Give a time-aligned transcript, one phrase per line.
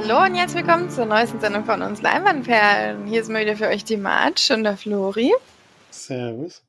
[0.00, 3.08] Hallo und herzlich willkommen zur neuesten Sendung von uns Leinwandperlen.
[3.08, 5.34] Hier ist mal wieder für euch die March und der Flori.
[5.90, 6.62] Servus.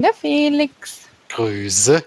[0.00, 1.08] Der Felix.
[1.30, 2.06] Grüße.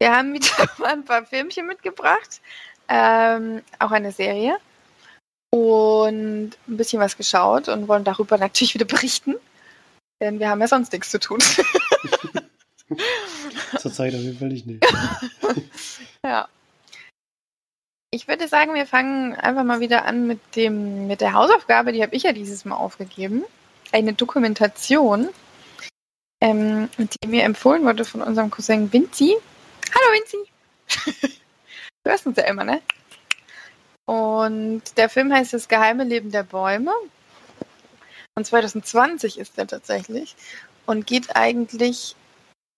[0.00, 2.40] Wir haben wieder mal ein paar Filmchen mitgebracht.
[2.88, 4.56] Ähm, auch eine Serie.
[5.50, 9.36] Und ein bisschen was geschaut und wollen darüber natürlich wieder berichten.
[10.20, 11.38] Denn wir haben ja sonst nichts zu tun.
[13.78, 14.66] Zurzeit auf jeden Fall nicht.
[16.24, 16.48] ja.
[18.14, 22.00] Ich würde sagen, wir fangen einfach mal wieder an mit dem mit der Hausaufgabe, die
[22.00, 23.42] habe ich ja dieses Mal aufgegeben.
[23.90, 25.30] Eine Dokumentation,
[26.40, 29.34] ähm, die mir empfohlen wurde von unserem Cousin Vinci.
[29.92, 31.28] Hallo Vinci!
[32.04, 32.82] du hörst uns ja immer, ne?
[34.06, 36.92] Und der Film heißt Das geheime Leben der Bäume.
[38.36, 40.36] Und 2020 ist er tatsächlich.
[40.86, 42.14] Und geht eigentlich,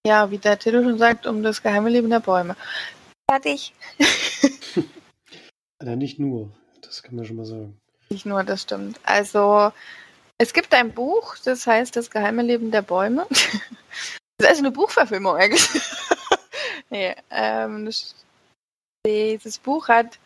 [0.06, 2.56] ja, wie der Titel schon sagt, um das geheime Leben der Bäume.
[3.30, 3.74] Fertig.
[5.82, 6.50] Ja, nicht nur,
[6.82, 7.78] das kann man schon mal sagen.
[8.08, 8.98] Nicht nur, das stimmt.
[9.02, 9.72] Also,
[10.38, 13.26] es gibt ein Buch, das heißt Das geheime Leben der Bäume.
[13.30, 13.38] das
[14.40, 15.68] ist also eine Buchverfilmung eigentlich.
[16.90, 17.90] nee, ähm,
[19.06, 20.18] dieses Buch hat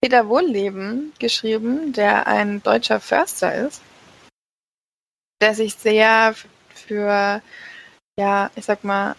[0.00, 3.80] Peter Wohlleben geschrieben, der ein deutscher Förster ist,
[5.40, 6.34] der sich sehr
[6.74, 7.42] für,
[8.18, 9.16] ja, ich sag mal,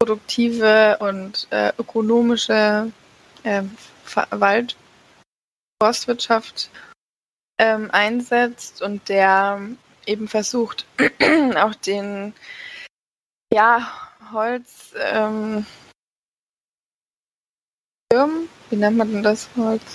[0.00, 2.90] produktive und äh, ökonomische
[3.44, 3.62] äh,
[4.30, 4.76] Wald
[5.82, 6.70] Forstwirtschaft
[7.58, 9.60] ähm, einsetzt und der
[10.06, 10.86] eben versucht,
[11.56, 12.34] auch den
[13.52, 13.92] ja,
[14.32, 15.66] Holz, ähm,
[18.12, 19.94] wie nennt man denn das Holz?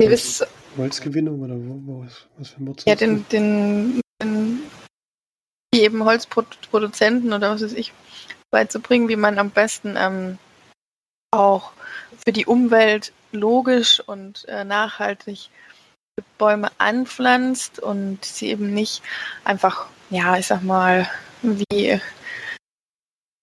[0.00, 2.88] Holz Holzgewinnung oder wo, was, was für Nutzen?
[2.88, 4.62] Ja, den, den, den,
[5.74, 7.92] die eben Holzproduzenten oder was weiß ich
[8.50, 10.38] beizubringen, wie man am besten ähm,
[11.30, 11.72] auch
[12.24, 15.50] für die Umwelt logisch und äh, nachhaltig
[16.38, 19.02] Bäume anpflanzt und sie eben nicht
[19.44, 21.08] einfach, ja, ich sag mal,
[21.42, 22.00] wie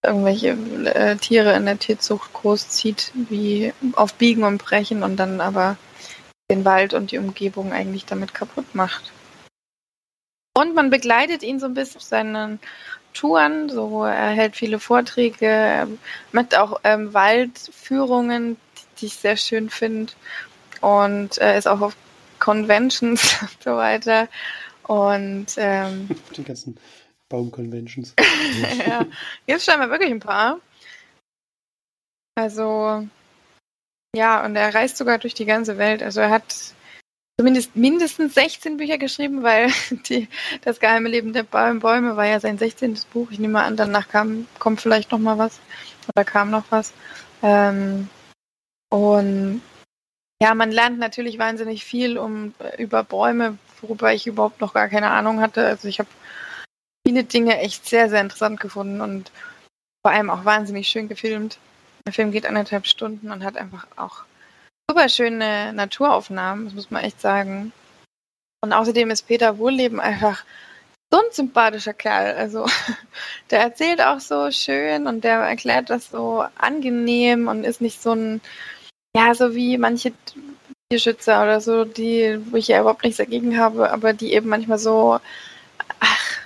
[0.05, 5.77] irgendwelche äh, Tiere in der Tierzucht großzieht, wie auf Biegen und Brechen und dann aber
[6.49, 9.11] den Wald und die Umgebung eigentlich damit kaputt macht.
[10.55, 12.59] Und man begleitet ihn so ein bisschen auf seinen
[13.17, 15.87] Touren, so er hält viele Vorträge, er
[16.31, 18.57] macht auch ähm, Waldführungen,
[18.99, 20.13] die ich sehr schön finde
[20.81, 21.95] und äh, ist auch auf
[22.39, 24.27] Conventions und so weiter
[24.83, 26.77] und ähm, die ganzen
[27.27, 28.13] Baumconventions.
[28.87, 29.05] ja,
[29.47, 30.59] jetzt scheinbar wirklich ein paar.
[32.35, 33.07] Also
[34.15, 36.03] ja, und er reist sogar durch die ganze Welt.
[36.03, 36.73] Also er hat
[37.39, 39.69] zumindest mindestens 16 Bücher geschrieben, weil
[40.09, 40.27] die,
[40.61, 42.99] das geheime Leben der Bäume war ja sein 16.
[43.13, 43.29] Buch.
[43.31, 45.59] Ich nehme an, danach kam, kommt vielleicht noch mal was
[46.13, 46.93] oder kam noch was.
[47.43, 48.09] Ähm,
[48.89, 49.61] und
[50.41, 55.11] ja, man lernt natürlich wahnsinnig viel um über Bäume, worüber ich überhaupt noch gar keine
[55.11, 55.65] Ahnung hatte.
[55.65, 56.09] Also ich habe
[57.05, 59.31] viele Dinge echt sehr, sehr interessant gefunden und
[60.05, 61.57] vor allem auch wahnsinnig schön gefilmt.
[62.05, 64.23] Der Film geht anderthalb Stunden und hat einfach auch
[64.89, 67.73] super schöne Naturaufnahmen, das muss man echt sagen.
[68.63, 70.43] Und außerdem ist Peter Wohlleben einfach
[71.11, 72.35] so ein sympathischer Kerl.
[72.35, 72.65] Also
[73.51, 78.13] der erzählt auch so schön und der erklärt das so angenehm und ist nicht so
[78.13, 78.41] ein,
[79.15, 80.13] ja, so wie manche
[80.89, 84.79] Tierschützer oder so, die, wo ich ja überhaupt nichts dagegen habe, aber die eben manchmal
[84.79, 85.19] so,
[85.99, 86.36] ach,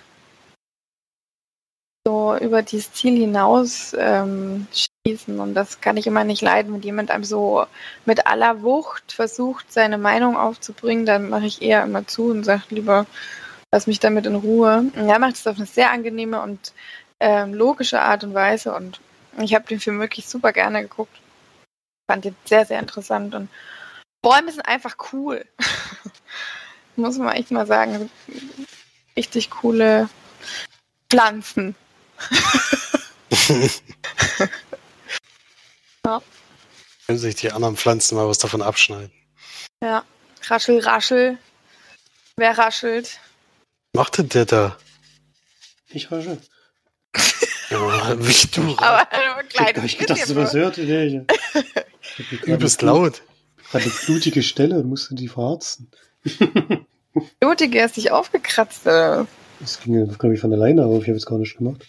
[2.41, 5.39] über dieses Ziel hinaus ähm, schießen.
[5.39, 7.65] Und das kann ich immer nicht leiden, wenn jemand einem so
[8.05, 12.63] mit aller Wucht versucht, seine Meinung aufzubringen, dann mache ich eher immer zu und sage
[12.69, 13.05] lieber,
[13.71, 14.85] lass mich damit in Ruhe.
[14.95, 16.73] Und er macht es auf eine sehr angenehme und
[17.19, 18.99] ähm, logische Art und Weise und
[19.39, 21.15] ich habe den Film wirklich super gerne geguckt.
[22.09, 23.49] Fand den sehr, sehr interessant und
[24.21, 25.45] Bäume sind einfach cool.
[26.95, 28.09] Muss man echt mal sagen.
[29.15, 30.09] Richtig coole
[31.09, 31.75] Pflanzen.
[36.05, 36.21] ja.
[37.07, 39.11] Können sich die anderen Pflanzen mal was davon abschneiden.
[39.81, 40.03] Ja.
[40.43, 41.37] Raschel, raschel.
[42.37, 43.19] Wer raschelt?
[43.93, 44.77] Macht denn der da?
[45.89, 46.39] Ich raschel.
[47.69, 48.77] ja, wie du.
[48.77, 49.85] Aber nur klein.
[49.85, 50.77] Ich gedacht, dass du was hört.
[50.77, 51.25] Nee,
[52.45, 53.21] du bist laut.
[53.73, 55.89] Hat eine blutige Stelle und musste die verharzen.
[57.39, 58.85] Blutige hast dich aufgekratzt.
[58.85, 59.27] Oder?
[59.59, 61.03] Das ging, glaube ich, von alleine auf.
[61.03, 61.85] Ich habe es gar nicht gemacht.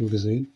[0.00, 0.52] Nur gesehen.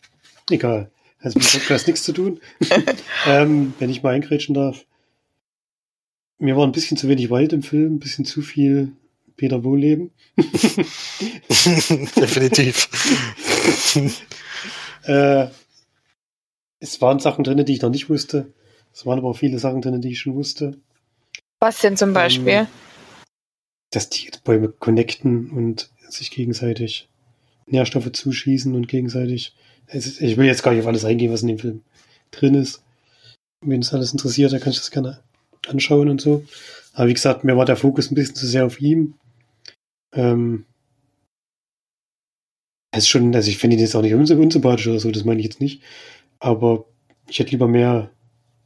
[0.51, 0.91] Egal.
[1.21, 2.41] Hat mit dem Podcast nichts zu tun.
[3.27, 4.87] ähm, wenn ich mal eingrätschen darf.
[6.39, 8.93] Mir war ein bisschen zu wenig Wald im Film, ein bisschen zu viel
[9.37, 10.13] Peter Wohlleben.
[12.17, 12.89] Definitiv.
[15.05, 15.49] äh,
[16.81, 18.55] es waren Sachen drin, die ich noch nicht wusste.
[18.95, 20.79] Es waren aber auch viele Sachen drin, die ich schon wusste.
[21.61, 22.49] Was denn zum Beispiel?
[22.49, 22.67] Ähm,
[23.91, 27.11] dass die Bäume connecten und sich gegenseitig
[27.67, 29.55] Nährstoffe zuschießen und gegenseitig.
[29.93, 31.83] Ich will jetzt gar nicht auf alles eingehen, was in dem Film
[32.31, 32.83] drin ist.
[33.61, 35.21] Wenn es alles interessiert, dann kann ich das gerne
[35.67, 36.45] anschauen und so.
[36.93, 39.15] Aber wie gesagt, mir war der Fokus ein bisschen zu sehr auf ihm.
[40.13, 40.65] Ähm,
[42.97, 45.47] ist schon, also ich finde ihn jetzt auch nicht unsympathisch oder so, das meine ich
[45.47, 45.83] jetzt nicht.
[46.39, 46.87] Aber
[47.29, 48.11] ich hätte lieber mehr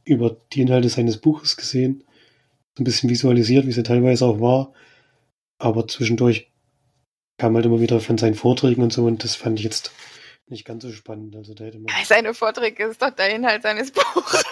[0.05, 2.03] über die Inhalte seines Buches gesehen.
[2.77, 4.73] So ein bisschen visualisiert, wie es ja teilweise auch war.
[5.57, 6.48] Aber zwischendurch
[7.39, 9.91] kam halt immer wieder von seinen Vorträgen und so und das fand ich jetzt
[10.47, 11.35] nicht ganz so spannend.
[11.35, 14.43] Also da hätte man Seine Vorträge ist doch der Inhalt seines Buches.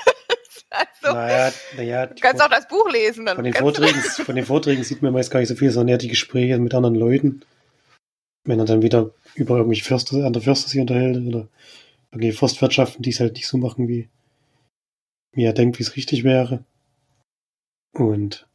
[0.69, 3.25] also, naja, naja, du kannst auch das Buch lesen.
[3.25, 5.89] Dann von den, Vorträgen, von den Vorträgen sieht man meist gar nicht so viel, sondern
[5.89, 7.43] eher die Gespräche mit anderen Leuten.
[8.45, 11.47] Wenn er dann wieder über irgendwelche Förster, andere Förster sich unterhält oder
[12.11, 14.07] irgendwelche Forstwirtschaften, die es halt nicht so machen, wie,
[15.33, 16.63] wie er denkt, wie es richtig wäre.
[17.93, 18.47] Und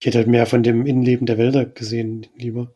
[0.00, 2.74] ich hätte halt mehr von dem Innenleben der Wälder gesehen, lieber.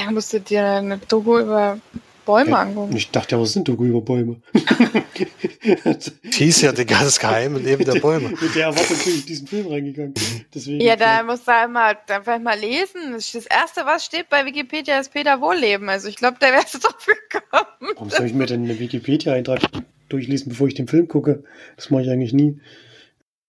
[0.00, 1.78] Ja, musst du dir eine Doku über
[2.24, 2.96] Bäume Ja, angucken.
[2.96, 4.40] Ich dachte, ja, was sind Doku über Bäume?
[6.32, 8.30] Hieß ja das geheime Leben der Bäume.
[8.40, 10.14] Mit der Erwartung bin ich in diesen Film reingegangen.
[10.54, 13.12] Deswegen Ja, da musst du einmal, einfach mal lesen.
[13.12, 15.90] Das erste, was steht bei Wikipedia, ist Peter Wohlleben.
[15.90, 17.92] Also ich glaube, da wärst du drauf gekommen.
[17.94, 19.60] Warum soll ich mir denn einen Wikipedia-Eintrag
[20.08, 21.44] durchlesen, bevor ich den Film gucke?
[21.76, 22.58] Das mache ich eigentlich nie.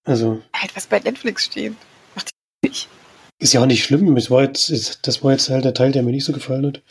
[0.03, 1.75] Also, Halt, was bei Netflix steht.
[3.41, 4.15] Ist ja auch nicht schlimm.
[4.17, 6.67] Es war jetzt, ist, das war jetzt halt der Teil, der mir nicht so gefallen
[6.67, 6.83] hat.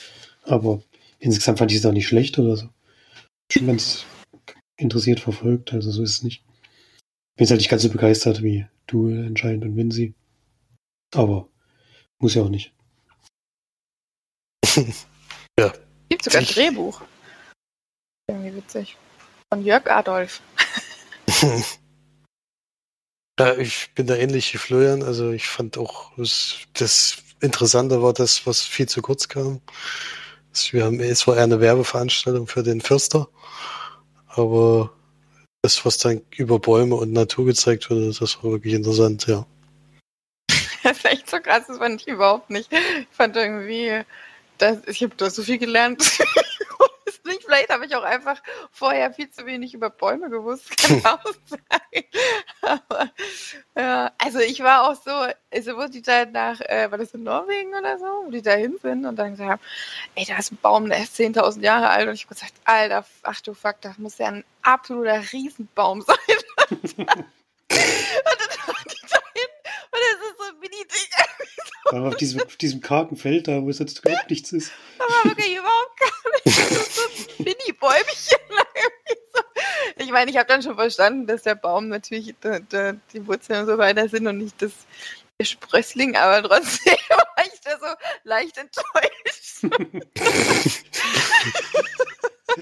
[0.43, 0.83] Aber
[1.21, 2.69] insgesamt fand ich es auch nicht schlecht oder so.
[3.53, 4.05] Schon ganz
[4.77, 6.43] interessiert verfolgt, also so ist es nicht.
[7.37, 10.13] Bin jetzt halt nicht ganz so begeistert wie du anscheinend und Vinci.
[11.15, 11.49] Aber
[12.19, 12.73] muss ja auch nicht.
[16.09, 17.01] Gibt sogar ein Drehbuch.
[18.29, 18.97] Irgendwie witzig.
[19.53, 20.43] Von Jörg Adolf.
[23.41, 25.03] Ja, ich bin da ähnlich wie Florian.
[25.03, 29.63] Also ich fand auch, das, das Interessante war das, was viel zu kurz kam.
[30.51, 33.29] Also Wir haben, es war eher eine Werbeveranstaltung für den Förster.
[34.27, 34.93] Aber
[35.63, 39.47] das, was dann über Bäume und Natur gezeigt wurde, das war wirklich interessant, ja.
[40.83, 42.71] Das echt so krass, das fand ich überhaupt nicht.
[42.71, 44.03] Ich fand irgendwie,
[44.59, 46.19] dass, ich habe da so viel gelernt.
[47.25, 51.25] Nicht, Vielleicht habe ich auch einfach vorher viel zu wenig über Bäume gewusst, kann auch
[51.47, 52.05] sein.
[52.63, 53.11] Aber
[53.77, 55.11] ja, also ich war auch so,
[55.53, 58.53] also wo die da nach, äh, war das in Norwegen oder so, wo die da
[58.53, 59.63] hin sind und dann gesagt haben,
[60.15, 63.05] ey, da ist ein Baum, der ist 10.000 Jahre alt und ich habe gesagt, Alter,
[63.23, 66.17] ach du Fuck, das muss ja ein absoluter Riesenbaum sein.
[66.71, 69.51] und dann waren die da hin
[69.91, 71.11] und es ist so ein mini-Ding.
[71.91, 74.71] Vor allem auf diesem, auf diesem kargen Feld da, wo es jetzt überhaupt nichts ist.
[74.99, 76.47] Aber wirklich überhaupt gar nicht.
[76.59, 78.39] Das ist so ein Mini-Bäumchen.
[79.97, 83.61] Ich meine, ich habe dann schon verstanden, dass der Baum natürlich da, da, die Wurzeln
[83.61, 84.73] und so weiter sind und nicht das
[85.39, 87.87] der Sprössling, aber trotzdem war ich da so
[88.25, 89.65] leicht enttäuscht.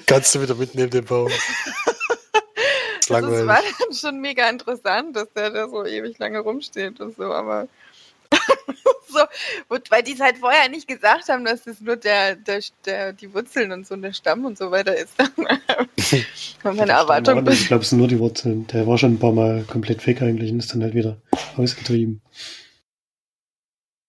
[0.07, 1.29] Kannst du wieder mitnehmen, den Baum.
[1.29, 1.41] ist
[3.01, 3.47] Das langweilig.
[3.47, 7.69] war dann schon mega interessant, dass der da so ewig lange rumsteht und so, aber
[9.09, 9.21] so,
[9.69, 13.13] und weil die es halt vorher nicht gesagt haben, dass das nur der, der, der,
[13.13, 15.15] die Wurzeln und so und der Stamm und so weiter ist.
[16.63, 17.47] Meine Erwartung.
[17.49, 18.67] Ich glaube, es sind nur die Wurzeln.
[18.69, 21.17] Der war schon ein paar Mal komplett weg eigentlich und ist dann halt wieder
[21.57, 22.21] ausgetrieben.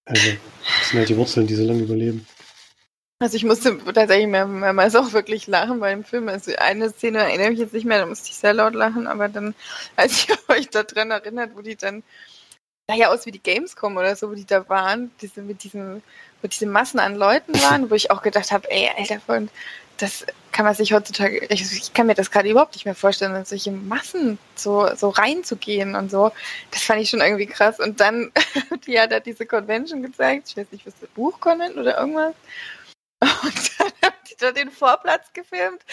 [0.05, 0.31] Also,
[0.79, 2.25] das sind halt die Wurzeln, die so lange überleben.
[3.21, 6.29] Also ich musste tatsächlich mehr, mehrmals auch wirklich lachen bei dem Film.
[6.29, 9.27] Also eine Szene erinnere ich jetzt nicht mehr, da musste ich sehr laut lachen, aber
[9.27, 9.55] dann,
[9.97, 12.01] als ich euch daran erinnert, wo die dann,
[12.89, 16.01] sah ja aus wie die Gamescom oder so, wo die da waren, diese, mit diesen,
[16.41, 19.51] wo diese Massen an Leuten waren, wo ich auch gedacht habe, ey, Alter, Freund,
[19.97, 23.35] das kann man sich heutzutage, ich, ich kann mir das gerade überhaupt nicht mehr vorstellen,
[23.35, 26.31] in solche Massen so, so reinzugehen und so.
[26.71, 27.79] Das fand ich schon irgendwie krass.
[27.79, 28.31] Und dann,
[28.87, 32.33] die hat da diese Convention gezeigt, ich weiß nicht, was das Buchkonvent oder irgendwas.
[33.21, 35.83] Und dann haben die da den Vorplatz gefilmt.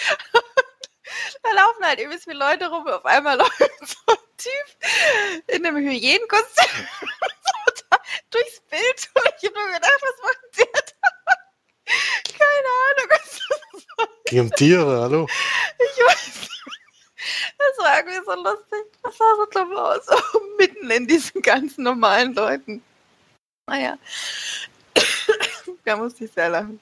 [1.42, 2.86] Da laufen halt übelst viele Leute rum.
[2.86, 4.90] Auf einmal läuft so ein Typ
[5.48, 6.86] in einem Hyänenkostüm
[8.30, 9.10] durchs Bild.
[9.14, 11.34] Und ich habe nur gedacht, was macht der da?
[12.38, 13.10] Keine Ahnung.
[13.10, 13.40] Was
[13.96, 14.08] das.
[14.26, 15.28] Ging um Tiere, hallo?
[15.78, 16.50] Ich weiß nicht.
[17.58, 18.84] Das war irgendwie so lustig.
[19.02, 20.06] Das sah so dumm aus.
[20.06, 20.16] So
[20.58, 22.82] mitten in diesen ganzen normalen Leuten.
[23.68, 23.98] Naja.
[25.84, 26.80] da musste ich sehr lachen.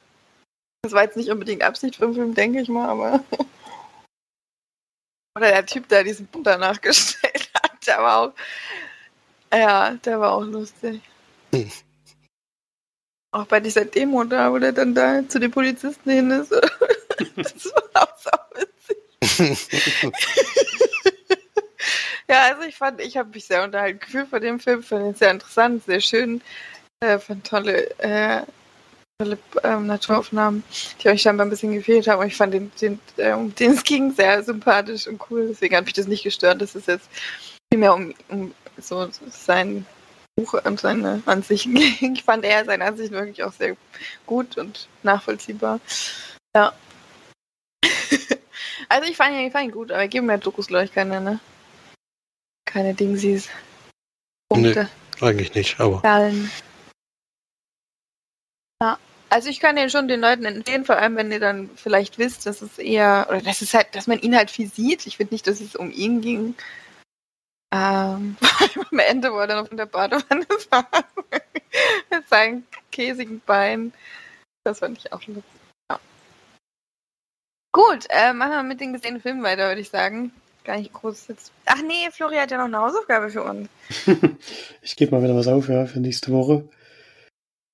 [0.83, 3.25] Das war jetzt nicht unbedingt Absicht vom Film, denke ich mal, aber.
[5.37, 8.33] Oder der Typ, der diesen Punkt danach gestellt hat, der war auch.
[9.53, 11.01] Ja, der war auch lustig.
[11.53, 11.71] Hm.
[13.33, 16.53] Auch bei dieser Demo da, wo der dann da zu den Polizisten hin ist.
[17.37, 18.97] das war auch so witzig.
[22.29, 25.15] Ja, also ich fand, ich habe mich sehr unterhalten gefühlt von dem Film, fand ihn
[25.15, 26.43] sehr interessant, sehr schön,
[27.01, 28.47] äh, fand tolle, äh, tolle
[29.63, 30.65] ähm, Naturaufnahmen,
[31.01, 32.21] die euch scheinbar ein bisschen gefehlt haben.
[32.21, 35.47] Und ich fand den, den äh, um den es ging, sehr sympathisch und cool.
[35.49, 36.61] Deswegen hat mich das nicht gestört.
[36.61, 37.09] Das ist jetzt
[37.73, 39.87] vielmehr um, um so sein
[40.35, 42.15] Buch und seine Ansichten ging.
[42.15, 43.77] Ich fand er seine Ansichten wirklich auch sehr
[44.27, 45.79] gut und nachvollziehbar.
[46.57, 46.73] Ja.
[48.89, 51.21] also ich fand ihn, ich fand ihn gut, aber geben mir Dokus, glaube ich, keine,
[51.21, 51.39] ne?
[52.65, 53.49] Keine Dingsies.
[54.49, 54.89] Punkte.
[55.21, 56.03] Nee, eigentlich nicht, aber.
[56.03, 56.51] Zahlen.
[58.83, 58.99] Ja.
[59.31, 62.47] Also ich kann den schon den Leuten empfehlen, vor allem wenn ihr dann vielleicht wisst,
[62.47, 65.07] dass es eher, oder dass es halt, dass man ihn halt viel sieht.
[65.07, 66.55] Ich finde nicht, dass es um ihn ging.
[67.75, 68.37] Ähm,
[68.93, 70.87] am Ende, wo er dann auf der Badewanne war,
[72.11, 73.93] mit seinen käsigen Beinen.
[74.63, 75.45] Das fand ich auch lustig.
[75.91, 75.99] Ja.
[77.73, 80.31] Gut, äh, machen wir mit den gesehenen Filmen weiter, würde ich sagen.
[80.63, 81.53] Gar nicht groß jetzt.
[81.67, 83.69] Ach nee, Flori hat ja noch eine Hausaufgabe für uns.
[84.83, 86.69] ich gebe mal wieder was auf, ja, für nächste Woche.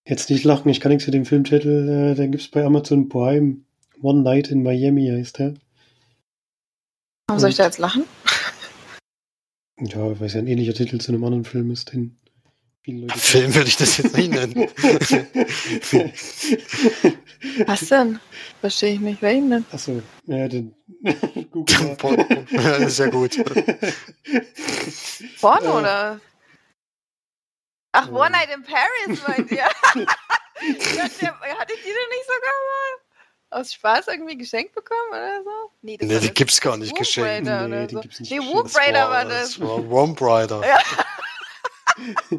[0.07, 2.13] Jetzt nicht lachen, ich kann nichts für den Filmtitel.
[2.13, 3.59] Äh, den gibt es bei Amazon Prime.
[4.03, 5.55] One Night in Miami heißt der.
[7.27, 8.05] Warum soll ich da jetzt lachen?
[9.79, 12.19] Ja, weil es ja ein ähnlicher Titel zu einem anderen Film ist, den
[12.83, 13.19] viele Leute.
[13.19, 14.55] Film würde ich das jetzt nicht nennen.
[17.67, 18.21] Was denn?
[18.61, 19.23] Verstehe ich nicht.
[19.23, 19.65] Welchen denn?
[19.71, 20.75] Achso, ja, den.
[21.51, 21.97] Google
[22.51, 23.43] ja, das ist ja gut.
[25.41, 26.21] Porno äh, oder?
[27.93, 29.65] Ach, äh, One Night in Paris meint ihr?
[29.65, 30.07] Hattet
[30.61, 33.01] ihr denn nicht sogar mal?
[33.51, 35.71] aus Spaß irgendwie geschenkt bekommen oder so?
[35.83, 37.47] Nee, das nee die gibt's gar nicht geschenkt.
[37.47, 38.01] Nee, oder die so.
[38.01, 39.55] gibt's nicht Nee, Whoop Raider war das.
[39.55, 40.63] Das war Womp Rider.
[40.67, 40.79] Ja.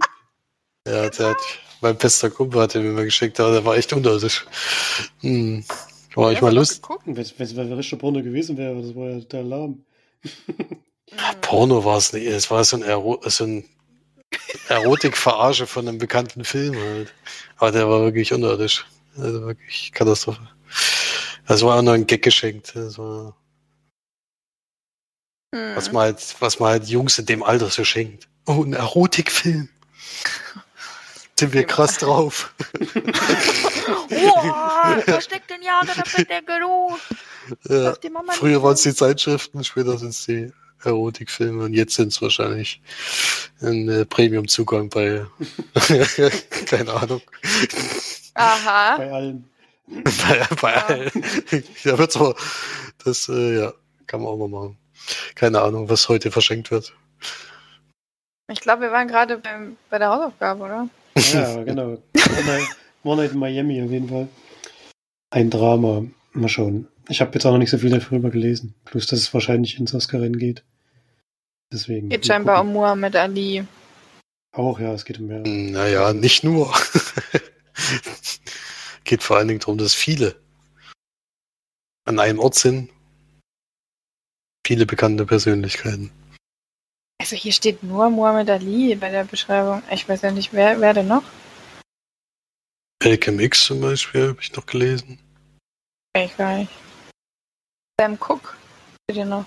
[0.87, 1.37] ja, der hat,
[1.81, 4.45] mein bester Kumpel hat den mir geschenkt, aber der war echt unirdisch.
[5.19, 5.63] Hm.
[6.15, 6.81] War ich mal Lust.
[7.05, 9.85] Wenn es richtig Porno gewesen wäre, das war ja der Alarm.
[11.41, 13.65] Porno war es nicht, es war so ein, Ero so ein
[14.69, 17.13] Erotik-Verarsche von einem bekannten Film halt.
[17.57, 18.85] Aber der war wirklich unirdisch.
[19.17, 20.47] Also wirklich Katastrophe.
[21.47, 22.75] Das war auch noch ein Gag geschenkt.
[22.75, 23.33] Also,
[25.53, 25.75] hm.
[25.75, 28.27] was, man halt, was man halt Jungs in dem Alter so schenkt.
[28.45, 29.69] Oh, ein Erotikfilm.
[31.39, 32.53] Sind wir krass drauf.
[34.09, 36.99] wow, da steckt den Jahre, da wird der Geruch.
[37.67, 37.95] Ja,
[38.33, 40.53] früher waren es die Zeitschriften, später sind es die
[40.83, 42.81] Erotikfilme und jetzt sind es wahrscheinlich
[43.61, 45.25] ein äh, Premium-Zugang bei,
[46.65, 47.21] keine Ahnung.
[48.33, 48.97] Aha.
[48.97, 49.49] Bei allen.
[49.87, 50.85] bei, bei ja.
[50.85, 51.11] allen.
[51.83, 52.35] Da wird so,
[53.03, 53.73] das, äh, ja,
[54.07, 54.77] kann man auch mal machen.
[55.35, 56.93] Keine Ahnung, was heute verschenkt wird.
[58.49, 59.41] Ich glaube, wir waren gerade
[59.89, 60.89] bei der Hausaufgabe, oder?
[61.15, 61.97] Ja, genau.
[63.03, 64.27] One Night in Miami auf jeden Fall.
[65.31, 66.03] Ein Drama.
[66.33, 66.87] Mal schauen.
[67.09, 68.75] Ich habe jetzt auch noch nicht so viel darüber gelesen.
[68.85, 70.63] Plus, dass es wahrscheinlich ins Oscar-Rennen geht.
[71.71, 72.09] Deswegen.
[72.09, 72.69] Geht scheinbar gucken.
[72.69, 73.65] um Muhammad Ali.
[74.51, 75.43] Auch, ja, es geht um mehr.
[75.45, 76.73] Naja, nicht nur.
[79.03, 80.35] geht vor allen Dingen darum, dass viele
[82.05, 82.89] an einem Ort sind.
[84.65, 86.11] Viele bekannte Persönlichkeiten.
[87.19, 89.83] Also hier steht nur Muhammad Ali bei der Beschreibung.
[89.91, 91.23] Ich weiß ja nicht, wer, wer denn noch?
[93.03, 95.19] Malcolm X zum Beispiel habe ich noch gelesen.
[96.15, 96.71] Ich gar nicht.
[98.01, 98.57] Sam Cook
[99.03, 99.45] steht hier noch.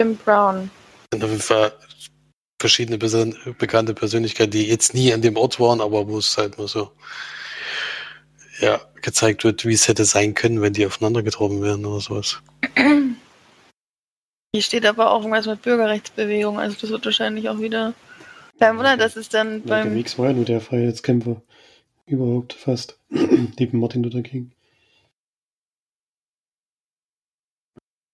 [0.00, 0.68] Jim Brown.
[1.12, 1.72] Sind auf jeden Fall
[2.60, 6.66] verschiedene bekannte Persönlichkeiten, die jetzt nie an dem Ort waren, aber wo es halt nur
[6.66, 6.90] so
[8.58, 12.42] ja, gezeigt wird, wie es hätte sein können, wenn die aufeinander getroffen wären oder sowas.
[14.52, 17.94] Hier steht aber auch irgendwas mit Bürgerrechtsbewegung, also das wird wahrscheinlich auch wieder.
[18.58, 19.84] Kein Wunder, das ist dann beim.
[19.84, 21.40] Der Mix war ja nur der Freiheitskämpfer.
[22.06, 22.98] Überhaupt fast.
[23.10, 24.50] Neben Martin Luther King.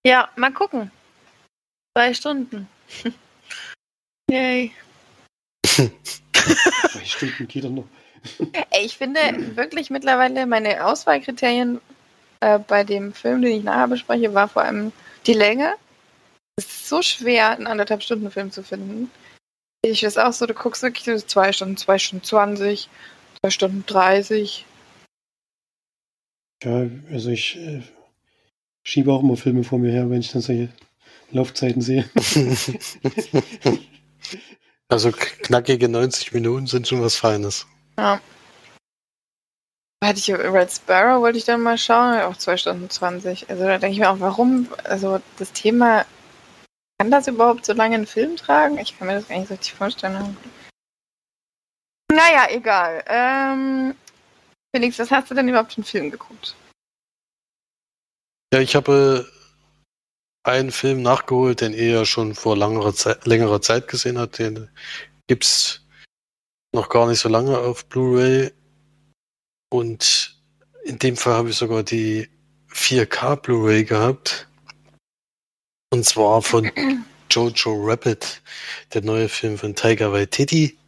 [0.07, 0.93] Ja, mal gucken.
[1.93, 2.69] Zwei Stunden.
[4.31, 4.71] Yay.
[5.65, 7.89] Zwei Stunden geht er noch.
[8.81, 9.21] Ich finde
[9.57, 11.81] wirklich mittlerweile meine Auswahlkriterien
[12.39, 14.93] äh, bei dem Film, den ich nachher bespreche, war vor allem
[15.27, 15.75] die Länge.
[16.57, 19.11] Es ist so schwer, einen anderthalb Stunden Film zu finden.
[19.83, 22.89] Ich weiß auch so, du guckst wirklich so zwei Stunden, zwei Stunden 20,
[23.41, 24.65] zwei Stunden 30.
[26.63, 27.83] Ja, also ich äh,
[28.87, 30.69] schiebe auch immer Filme vor mir her, wenn ich dann solche
[31.33, 32.09] Laufzeiten sehe.
[34.89, 37.67] also knackige 90 Minuten sind schon was Feines.
[37.99, 38.21] Ja.
[40.05, 43.51] Hatte ich Red Sparrow, wollte ich dann mal schauen, auch 2 Stunden 20.
[43.51, 46.07] Also da denke ich mir auch, warum, also das Thema,
[46.99, 48.79] kann das überhaupt so lange einen Film tragen?
[48.79, 50.37] Ich kann mir das gar nicht so richtig vorstellen.
[52.13, 53.03] Naja, egal.
[53.09, 53.97] Ähm,
[54.73, 56.55] Felix, was hast du denn überhaupt für einen Film geguckt?
[58.53, 59.31] Ja, ich habe
[60.45, 64.39] einen Film nachgeholt, den er schon vor längerer Zeit, längerer Zeit gesehen hat.
[64.39, 64.69] Den
[65.27, 65.85] gibt's
[66.73, 68.53] noch gar nicht so lange auf Blu-ray.
[69.71, 70.41] Und
[70.85, 72.29] in dem Fall habe ich sogar die
[72.71, 74.49] 4K Blu-ray gehabt.
[75.93, 76.71] Und zwar von
[77.31, 78.43] Jojo Rabbit,
[78.95, 80.79] der neue Film von Tiger Waititi.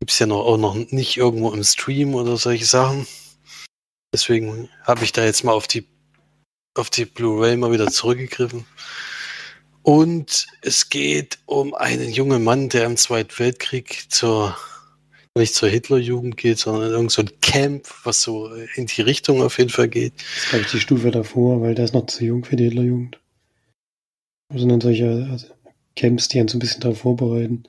[0.00, 3.06] Gibt's ja noch, auch noch nicht irgendwo im Stream oder solche Sachen.
[4.12, 5.86] Deswegen habe ich da jetzt mal auf die
[6.74, 8.64] auf die Blu-ray mal wieder zurückgegriffen.
[9.82, 14.56] Und es geht um einen jungen Mann, der im Zweiten Weltkrieg zur,
[15.34, 19.58] nicht zur Hitlerjugend geht, sondern in irgendein so Camp, was so in die Richtung auf
[19.58, 20.12] jeden Fall geht.
[20.16, 22.64] Das ist, glaube ich, die Stufe davor, weil der ist noch zu jung für die
[22.64, 23.18] Hitlerjugend.
[24.52, 25.46] Sind dann solche also
[25.96, 27.64] Camps, die einen so ein bisschen darauf vorbereiten.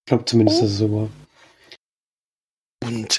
[0.00, 1.10] Ich glaube zumindest, dass es so war.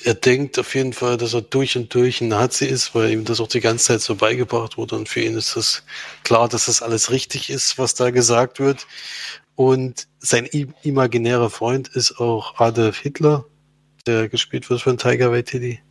[0.04, 3.26] Er denkt auf jeden Fall, dass er durch und durch ein Nazi ist, weil ihm
[3.26, 4.96] das auch die ganze Zeit so beigebracht wurde.
[4.96, 5.84] Und für ihn ist das
[6.24, 8.88] klar, dass das alles richtig ist, was da gesagt wird.
[9.56, 13.46] Und sein imaginärer Freund ist auch Adolf Hitler,
[14.08, 15.82] der gespielt wird von Tiger Waititi.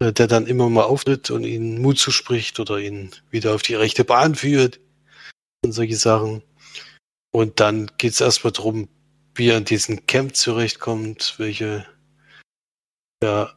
[0.00, 4.04] Der dann immer mal auftritt und ihnen Mut zuspricht oder ihn wieder auf die rechte
[4.04, 4.78] Bahn führt
[5.64, 6.42] und solche Sachen.
[7.32, 8.88] Und dann geht es erstmal darum,
[9.34, 11.86] wie er in diesen Camp zurechtkommt, welche
[13.22, 13.52] ja,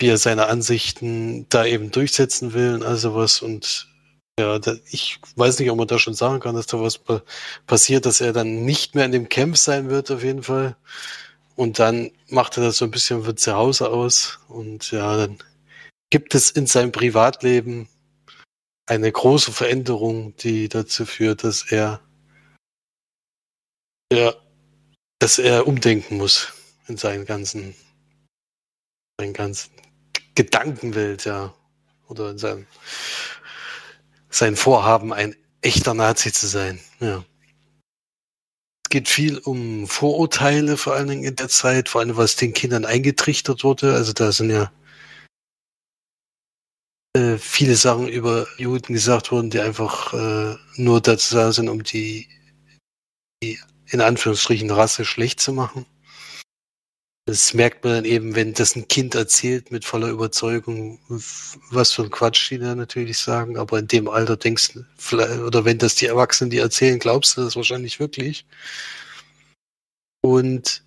[0.00, 3.42] wie er seine Ansichten da eben durchsetzen will und all sowas.
[3.42, 3.88] Und
[4.38, 7.22] ja, da, ich weiß nicht, ob man da schon sagen kann, dass da was pa
[7.66, 10.76] passiert, dass er dann nicht mehr in dem Camp sein wird, auf jeden Fall.
[11.56, 14.38] Und dann macht er das so ein bisschen von zu Hause aus.
[14.48, 15.38] Und ja, dann
[16.10, 17.88] gibt es in seinem Privatleben
[18.86, 22.00] eine große Veränderung, die dazu führt, dass er
[24.12, 24.34] ja,
[25.18, 26.52] dass er umdenken muss
[26.86, 27.74] in seinen ganzen
[29.20, 29.70] seinen ganzen
[30.34, 31.52] Gedankenwelt, ja.
[32.08, 32.66] Oder in seinem
[34.30, 36.78] sein Vorhaben, ein echter Nazi zu sein.
[37.00, 37.24] Ja.
[38.84, 42.52] Es geht viel um Vorurteile, vor allen Dingen in der Zeit, vor allem was den
[42.52, 43.94] Kindern eingetrichtert wurde.
[43.94, 44.70] Also da sind ja
[47.14, 51.82] äh, viele Sachen über Juden gesagt worden, die einfach äh, nur dazu da sind, um
[51.82, 52.28] die,
[53.42, 53.58] die
[53.90, 55.84] in Anführungsstrichen Rasse schlecht zu machen.
[57.28, 60.98] Das merkt man dann eben, wenn das ein Kind erzählt mit voller Überzeugung,
[61.70, 63.58] was für ein Quatsch die da natürlich sagen.
[63.58, 67.42] Aber in dem Alter denkst du, oder wenn das die Erwachsenen die erzählen, glaubst du
[67.42, 68.46] das wahrscheinlich wirklich.
[70.22, 70.82] Und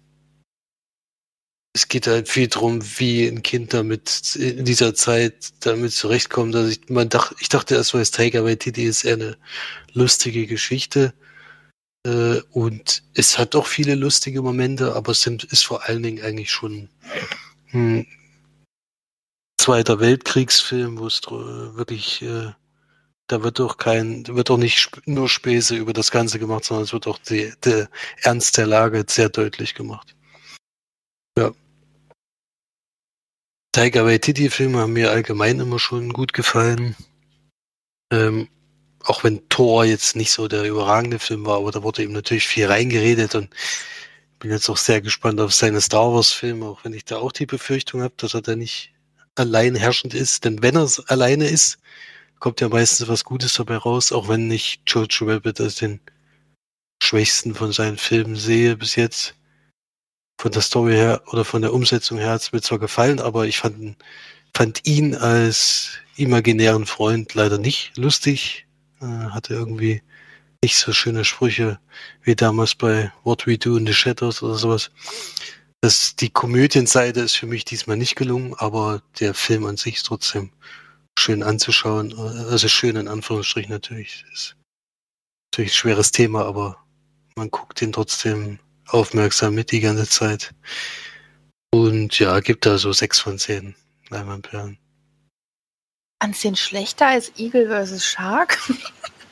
[1.73, 6.55] es geht halt viel darum, wie ein Kind damit in dieser Zeit damit zurechtkommt.
[6.55, 9.37] Also ich, man dachte, ich dachte erst Tiger Waititi ist eher eine
[9.93, 11.13] lustige Geschichte.
[12.05, 16.23] Äh, und es hat doch viele lustige Momente, aber es sind, ist vor allen Dingen
[16.23, 16.89] eigentlich schon
[17.73, 18.07] ein
[19.61, 22.51] Zweiter Weltkriegsfilm, wo es wirklich, äh,
[23.27, 26.93] da wird doch kein, wird doch nicht nur Späße über das Ganze gemacht, sondern es
[26.93, 27.87] wird auch der
[28.23, 30.15] Ernst der Lage sehr deutlich gemacht.
[31.37, 31.51] Ja.
[33.71, 36.95] Tiger Waititi-Filme haben mir allgemein immer schon gut gefallen.
[38.11, 38.49] Ähm,
[39.05, 42.47] auch wenn Thor jetzt nicht so der überragende Film war, aber da wurde ihm natürlich
[42.47, 43.49] viel reingeredet und
[44.39, 47.31] bin jetzt auch sehr gespannt auf seine Star Wars Filme, auch wenn ich da auch
[47.31, 48.91] die Befürchtung habe, dass er da nicht
[49.35, 51.79] allein herrschend ist, denn wenn er alleine ist,
[52.39, 55.99] kommt ja meistens was Gutes dabei raus, auch wenn ich George Rabbit als den
[57.01, 59.35] schwächsten von seinen Filmen sehe bis jetzt.
[60.39, 63.45] Von der Story her oder von der Umsetzung her hat es mir zwar gefallen, aber
[63.45, 63.95] ich fand,
[64.55, 68.65] fand ihn als imaginären Freund leider nicht lustig
[69.01, 70.01] hatte irgendwie
[70.63, 71.79] nicht so schöne Sprüche
[72.21, 74.91] wie damals bei What We Do in the Shadows oder sowas.
[75.81, 80.05] Das, die Komödienseite ist für mich diesmal nicht gelungen, aber der Film an sich ist
[80.05, 80.51] trotzdem
[81.17, 82.13] schön anzuschauen.
[82.17, 84.23] Also schön in Anführungsstrichen natürlich.
[84.31, 84.55] Ist
[85.51, 86.77] natürlich ein schweres Thema, aber
[87.35, 90.53] man guckt ihn trotzdem aufmerksam mit die ganze Zeit.
[91.73, 93.75] Und ja, gibt da so sechs von zehn
[94.09, 94.77] Leinwandperlen.
[96.21, 98.05] Ansehen schlechter als Eagle vs.
[98.05, 98.59] Shark?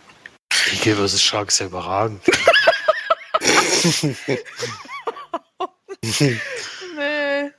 [0.74, 1.22] Eagle vs.
[1.22, 2.24] Shark ist ja überragend.
[6.02, 7.52] nee,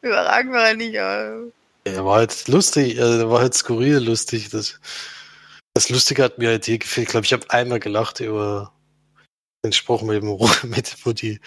[0.00, 0.98] überragend war er nicht.
[0.98, 1.44] Aber...
[1.84, 4.50] Er war halt lustig, er war halt skurril lustig.
[4.50, 4.80] Das,
[5.74, 7.06] das Lustige hat mir halt hier gefehlt.
[7.06, 8.72] Ich glaube, ich habe einmal gelacht über
[9.64, 10.36] den Spruch mit, dem,
[10.70, 11.40] mit, wo die,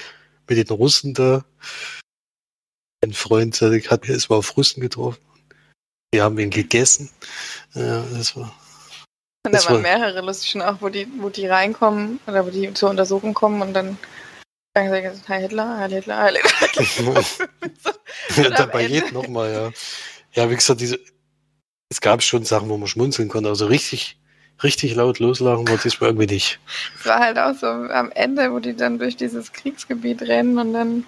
[0.47, 1.43] mit den Russen da.
[3.03, 5.21] Ein Freund hat mir ist mal auf Russen getroffen.
[6.13, 7.09] Wir haben ihn gegessen.
[7.73, 8.53] Ja, das war.
[9.45, 12.73] Und da waren mehrere lustig schon auch, wo die, wo die reinkommen oder wo die
[12.73, 13.97] zur Untersuchung kommen und dann
[14.75, 17.23] sagen sie, Heil Hitler, Heil Hitler, Heil Hitler.
[18.43, 19.71] ja, dabei geht nochmal, ja.
[20.33, 20.99] Ja, wie gesagt, diese,
[21.89, 24.17] es gab schon Sachen, wo man schmunzeln konnte, also richtig,
[24.63, 26.59] richtig laut loslachen war diesmal irgendwie nicht.
[26.99, 30.73] Es war halt auch so am Ende, wo die dann durch dieses Kriegsgebiet rennen und
[30.73, 31.05] dann.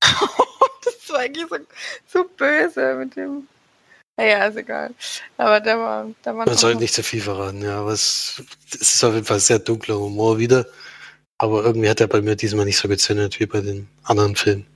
[0.00, 1.56] das war eigentlich so,
[2.06, 3.48] so böse mit dem.
[4.18, 4.94] Naja, ist egal.
[5.36, 6.10] Aber da war.
[6.22, 7.80] Da war Man sollte nicht zu viel verraten, ja.
[7.80, 10.66] Aber es, es ist auf jeden Fall sehr dunkler Humor wieder.
[11.38, 14.66] Aber irgendwie hat er bei mir diesmal nicht so gezündet wie bei den anderen Filmen.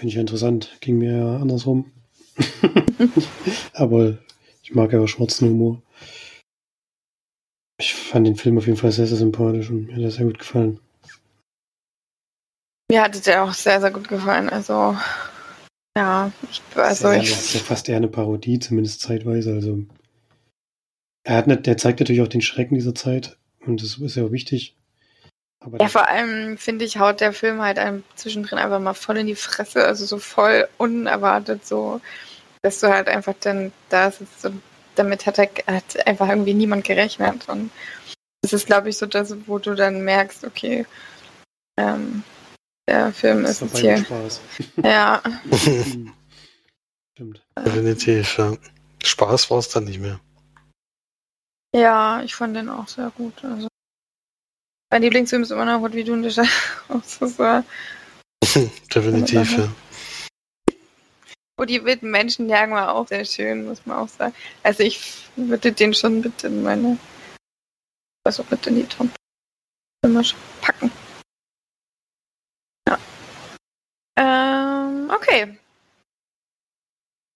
[0.00, 0.76] Finde ich interessant.
[0.80, 1.92] Ging mir ja andersrum.
[3.74, 4.18] Aber
[4.62, 5.82] ich mag ja auch schwarzen Humor.
[7.78, 10.26] Ich fand den Film auf jeden Fall sehr, sehr sympathisch und mir hat er sehr
[10.26, 10.80] gut gefallen.
[12.90, 14.50] Mir hat es ja auch sehr, sehr gut gefallen.
[14.50, 14.96] Also,
[15.96, 17.30] ja, ich, also sehr, ich.
[17.30, 19.52] Das ist ja fast eher eine Parodie, zumindest zeitweise.
[19.52, 19.80] Also,
[21.24, 24.24] er hat nicht, der zeigt natürlich auch den Schrecken dieser Zeit und das ist ja
[24.24, 24.76] auch wichtig.
[25.60, 29.18] Aber Ja, vor allem finde ich, haut der Film halt einem zwischendrin einfach mal voll
[29.18, 32.00] in die Fresse, also so voll unerwartet, so,
[32.62, 34.62] dass du halt einfach dann da sitzt und
[34.94, 37.48] damit hat, er, hat einfach irgendwie niemand gerechnet.
[37.48, 37.70] Und
[38.42, 40.86] das ist, glaube ich, so das, wo du dann merkst, okay,
[41.78, 42.22] ähm,
[42.90, 43.96] der Film ist dabei hier.
[43.98, 44.40] Spaß.
[44.84, 45.22] Ja.
[47.14, 47.42] Stimmt.
[47.56, 48.56] Definitiv, ja.
[49.02, 50.20] Spaß war es dann nicht mehr.
[51.74, 53.44] ja, ich fand den auch sehr gut.
[53.44, 53.68] Also.
[54.90, 57.20] Mein Lieblingsfilm ist immer noch What We Do in the Shadows.
[57.38, 57.64] War
[58.92, 59.68] Definitiv, ja.
[61.56, 64.34] Wo die wilden Menschen jagen war auch sehr schön, muss man auch sagen.
[64.62, 66.98] Also ich würde den schon bitte in meine,
[68.24, 69.08] also bitte in die Top
[70.02, 70.90] immer schon packen.
[72.88, 72.98] Ja.
[74.16, 75.56] Ähm, okay.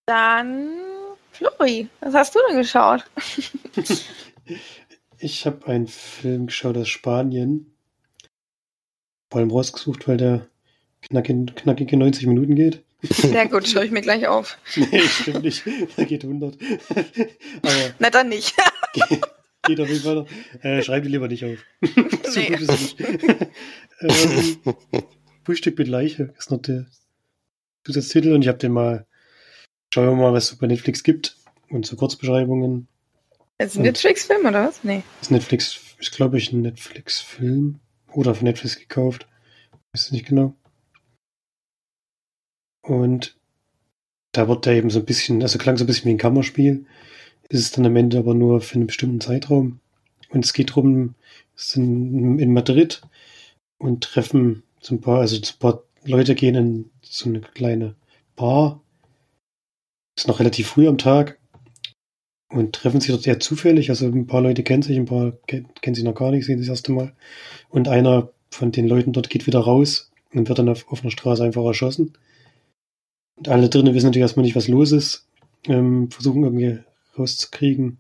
[0.07, 0.71] Dann
[1.33, 3.05] Flori, was hast du denn geschaut?
[5.19, 7.75] Ich habe einen Film geschaut aus Spanien.
[9.31, 10.47] Vor allem rausgesucht, weil der
[11.01, 12.85] knackige, knackige 90 Minuten geht.
[13.03, 14.59] Sehr gut, schaue ich mir gleich auf.
[14.77, 15.63] nee, stimmt nicht.
[15.97, 16.59] Der geht 100.
[17.63, 18.55] Aber Na dann nicht.
[19.63, 20.29] geht auf jeden Fall noch.
[20.63, 21.59] Äh, schreib die lieber nicht auf.
[21.81, 22.49] so Nee.
[22.49, 23.01] gut ist nicht.
[24.01, 24.59] ähm,
[25.45, 26.85] Frühstück mit Leiche ist noch der
[27.85, 29.07] Zusatztitel und ich habe den mal,
[29.93, 31.37] schauen wir mal, was es bei Netflix gibt
[31.69, 32.89] und so Kurzbeschreibungen.
[33.59, 34.83] Ist ein Netflix-Film oder was?
[34.83, 35.03] Nee.
[35.21, 37.79] Das Netflix ist, glaube ich, ein Netflix-Film
[38.13, 39.29] oder von Netflix gekauft.
[39.93, 40.55] Weiß nicht genau.
[42.83, 43.39] Und
[44.33, 46.87] da wird der eben so ein bisschen, also klang so ein bisschen wie ein Kammerspiel.
[47.49, 49.81] Ist es dann am Ende aber nur für einen bestimmten Zeitraum.
[50.31, 51.15] Und es geht darum,
[51.55, 53.03] sind in Madrid
[53.79, 57.97] und treffen so ein paar, also so ein paar Leute gehen in so eine kleine
[58.37, 58.83] Bar.
[60.17, 61.39] Ist noch relativ früh am Tag
[62.53, 63.91] und treffen sich dort eher zufällig.
[63.91, 66.59] Also ein paar Leute kennen sich, ein paar ken- kennen sich noch gar nicht, sehen
[66.59, 67.15] sich das erste Mal.
[67.69, 71.43] Und einer von den Leuten dort geht wieder raus und wird dann auf offener Straße
[71.43, 72.13] einfach erschossen.
[73.37, 75.27] Und alle drinnen wissen natürlich erstmal nicht, was los ist,
[75.67, 76.79] ähm, versuchen irgendwie
[77.19, 77.99] rauszukriegen,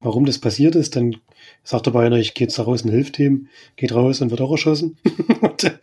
[0.00, 0.96] warum das passiert ist.
[0.96, 1.16] Dann
[1.64, 4.40] sagt aber einer, ich gehe jetzt da raus und hilft dem, geht raus und wird
[4.40, 4.98] auch erschossen.
[5.40, 5.78] und äh,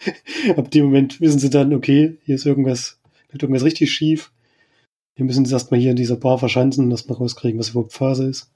[0.55, 4.31] ab dem Moment wissen sie dann, okay, hier ist irgendwas, läuft irgendwas richtig schief.
[5.15, 8.27] Wir müssen uns erstmal hier in dieser Bar verschanzen und erstmal rauskriegen, was überhaupt Phase
[8.27, 8.51] ist.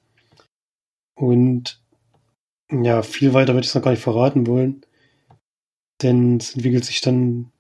[1.16, 1.82] Und
[2.72, 4.86] ja, viel weiter würde ich es noch gar nicht verraten wollen.
[6.02, 7.52] Denn es entwickelt sich dann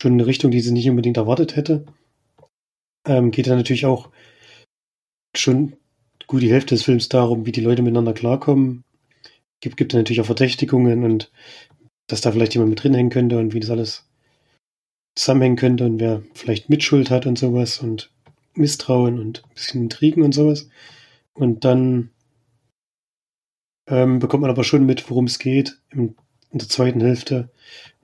[0.00, 1.86] schon in eine Richtung, die sie nicht unbedingt erwartet hätte.
[3.06, 4.10] Ähm, geht dann natürlich auch
[5.36, 5.76] schon
[6.30, 8.84] gut die Hälfte des Films darum, wie die Leute miteinander klarkommen.
[9.60, 11.32] Gibt, gibt natürlich auch Verdächtigungen und
[12.06, 14.08] dass da vielleicht jemand mit drin hängen könnte und wie das alles
[15.16, 18.12] zusammenhängen könnte und wer vielleicht Mitschuld hat und sowas und
[18.54, 20.68] Misstrauen und ein bisschen Intrigen und sowas.
[21.34, 22.10] Und dann
[23.88, 26.14] ähm, bekommt man aber schon mit, worum es geht im,
[26.52, 27.50] in der zweiten Hälfte.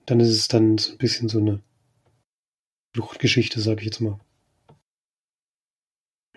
[0.05, 1.61] Dann ist es dann so ein bisschen so eine
[2.93, 4.19] Fluchtgeschichte, sage ich jetzt mal.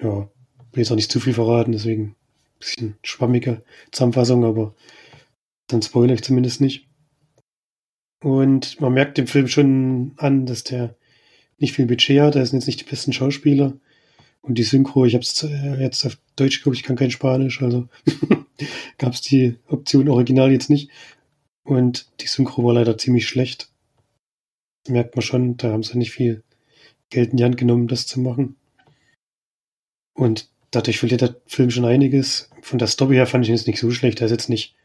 [0.01, 0.31] Ja,
[0.73, 2.17] will jetzt auch nicht zu viel verraten, deswegen ein
[2.59, 4.75] bisschen schwammige Zusammenfassung, aber
[5.69, 6.89] dann spoilere ich zumindest nicht.
[8.23, 10.97] Und man merkt dem Film schon an, dass der
[11.59, 12.35] nicht viel Budget hat.
[12.35, 13.79] Da sind jetzt nicht die besten Schauspieler.
[14.43, 15.47] Und die Synchro, ich habe es
[15.79, 17.89] jetzt auf Deutsch geguckt, ich kann kein Spanisch, also
[18.99, 20.91] gab es die Option Original jetzt nicht.
[21.63, 23.71] Und die Synchro war leider ziemlich schlecht.
[24.85, 26.43] Das merkt man schon, da haben sie nicht viel
[27.11, 28.57] Geld in die Hand genommen, das zu machen.
[30.15, 32.51] Und dadurch verliert der Film schon einiges.
[32.63, 34.21] Von der Story her fand ich ihn jetzt nicht so schlecht.
[34.21, 34.77] Er ist jetzt nicht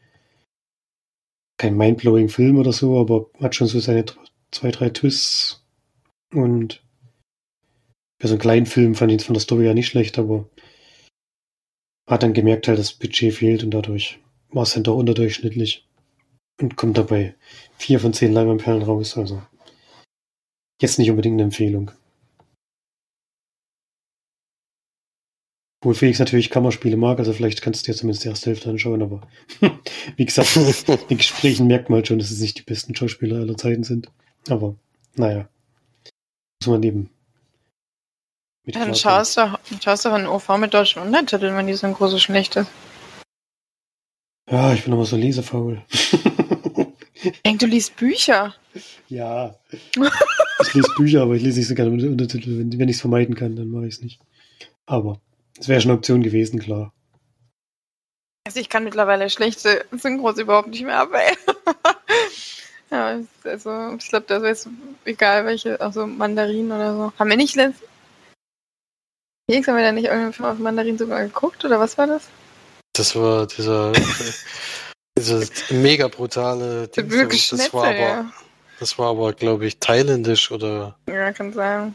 [1.58, 4.04] kein mindblowing Film oder so, aber hat schon so seine
[4.50, 5.64] zwei, drei Twists.
[6.32, 6.82] Und
[8.20, 10.48] für so einen kleinen Film fand ich ihn von der Story ja nicht schlecht, aber
[12.08, 14.20] hat dann gemerkt halt, dass Budget fehlt und dadurch
[14.50, 15.86] war es dann doch unterdurchschnittlich.
[16.58, 17.34] Und kommt dabei
[17.76, 19.42] vier von zehn Leinwandperlen raus, also
[20.80, 21.90] jetzt nicht unbedingt eine Empfehlung.
[25.86, 29.02] Obwohl Felix natürlich Kammerspiele mag, also vielleicht kannst du dir zumindest die erste Hälfte anschauen,
[29.02, 29.20] aber
[30.16, 33.36] wie gesagt, in den Gesprächen merkt man halt schon, dass es nicht die besten Schauspieler
[33.36, 34.10] aller Zeiten sind.
[34.48, 34.74] Aber
[35.14, 35.48] naja,
[36.60, 37.08] muss man eben.
[38.64, 42.56] mit Dann schaust du, schaust du einen OV mit deutschen Untertiteln, wenn die so schlecht
[42.56, 42.68] ist.
[44.50, 45.84] Ja, ich bin aber so lesefaul.
[47.22, 48.54] Ich denke, du liest Bücher.
[49.08, 49.56] ja.
[49.72, 52.58] Ich lese Bücher, aber ich lese nicht so gerne mit Untertitel.
[52.58, 54.20] Wenn, wenn ich es vermeiden kann, dann mache ich es nicht.
[54.84, 55.20] Aber
[55.58, 56.92] es wäre schon eine Option gewesen, klar.
[58.46, 61.36] Also ich kann mittlerweile schlechte Synchros überhaupt nicht mehr ab, ey.
[62.90, 64.68] ja, also ich glaube, das ist
[65.04, 67.12] egal welche, also Mandarin oder so.
[67.18, 67.82] Haben wir nicht letzt...
[69.50, 72.28] Felix, haben wir da nicht irgendeinen Film auf Mandarin sogar geguckt oder was war das?
[72.94, 73.92] Das war dieser,
[75.18, 78.32] dieser mega brutale wirklich Das war aber, ja.
[78.80, 81.94] das war aber, glaube ich, thailändisch oder, Ja, kann sein.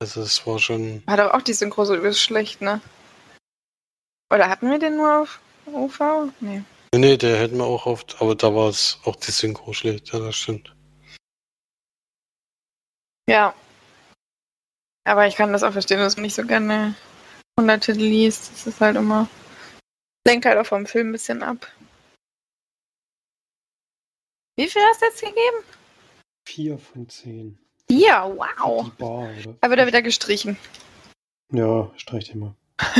[0.00, 2.80] Also es war schon, War doch auch die Synchro so übelst schlecht, ne?
[4.32, 6.32] Oder hatten wir den nur auf UV?
[6.40, 6.62] Nee.
[6.92, 10.12] nee, nee, der hätten wir auch oft, aber da war es auch die Synchro schlecht,
[10.12, 10.74] ja, das stimmt.
[13.28, 13.54] Ja.
[15.04, 16.94] Aber ich kann das auch verstehen, dass man nicht so gerne
[17.58, 18.52] Untertitel liest.
[18.52, 19.28] Das ist halt immer.
[20.26, 21.72] Lenkt halt auch vom Film ein bisschen ab.
[24.56, 25.64] Wie viel hast du jetzt gegeben?
[26.46, 27.65] Vier von zehn.
[27.90, 28.90] Ja, wow.
[28.98, 29.28] Bar?
[29.60, 30.56] Da wird er wieder gestrichen.
[31.52, 32.54] Ja, streich den mal.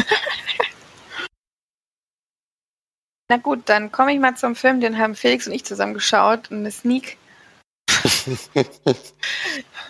[3.29, 6.53] Na gut, dann komme ich mal zum Film, den haben Felix und ich zusammen geschaut.
[6.53, 7.17] Eine Sneak.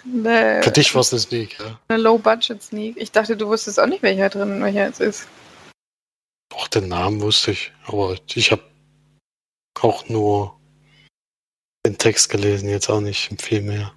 [0.04, 1.78] Eine, Für dich war es eine Sneak, ja.
[1.88, 2.96] eine Low-Budget-Sneak.
[2.96, 5.28] Ich dachte, du wusstest auch nicht, welcher drin welcher jetzt ist.
[6.54, 8.62] Auch den Namen wusste ich, aber ich habe
[9.82, 10.58] auch nur
[11.84, 13.92] den Text gelesen, jetzt auch nicht viel mehr.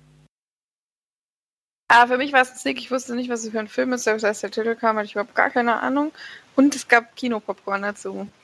[1.89, 2.77] Aber für mich war es ein Sneak.
[2.77, 4.03] Ich wusste nicht, was es für ein Film ist.
[4.03, 6.11] Selbst als der Titel kam, hatte ich überhaupt gar keine Ahnung.
[6.55, 8.27] Und es gab Kinopopcorn dazu.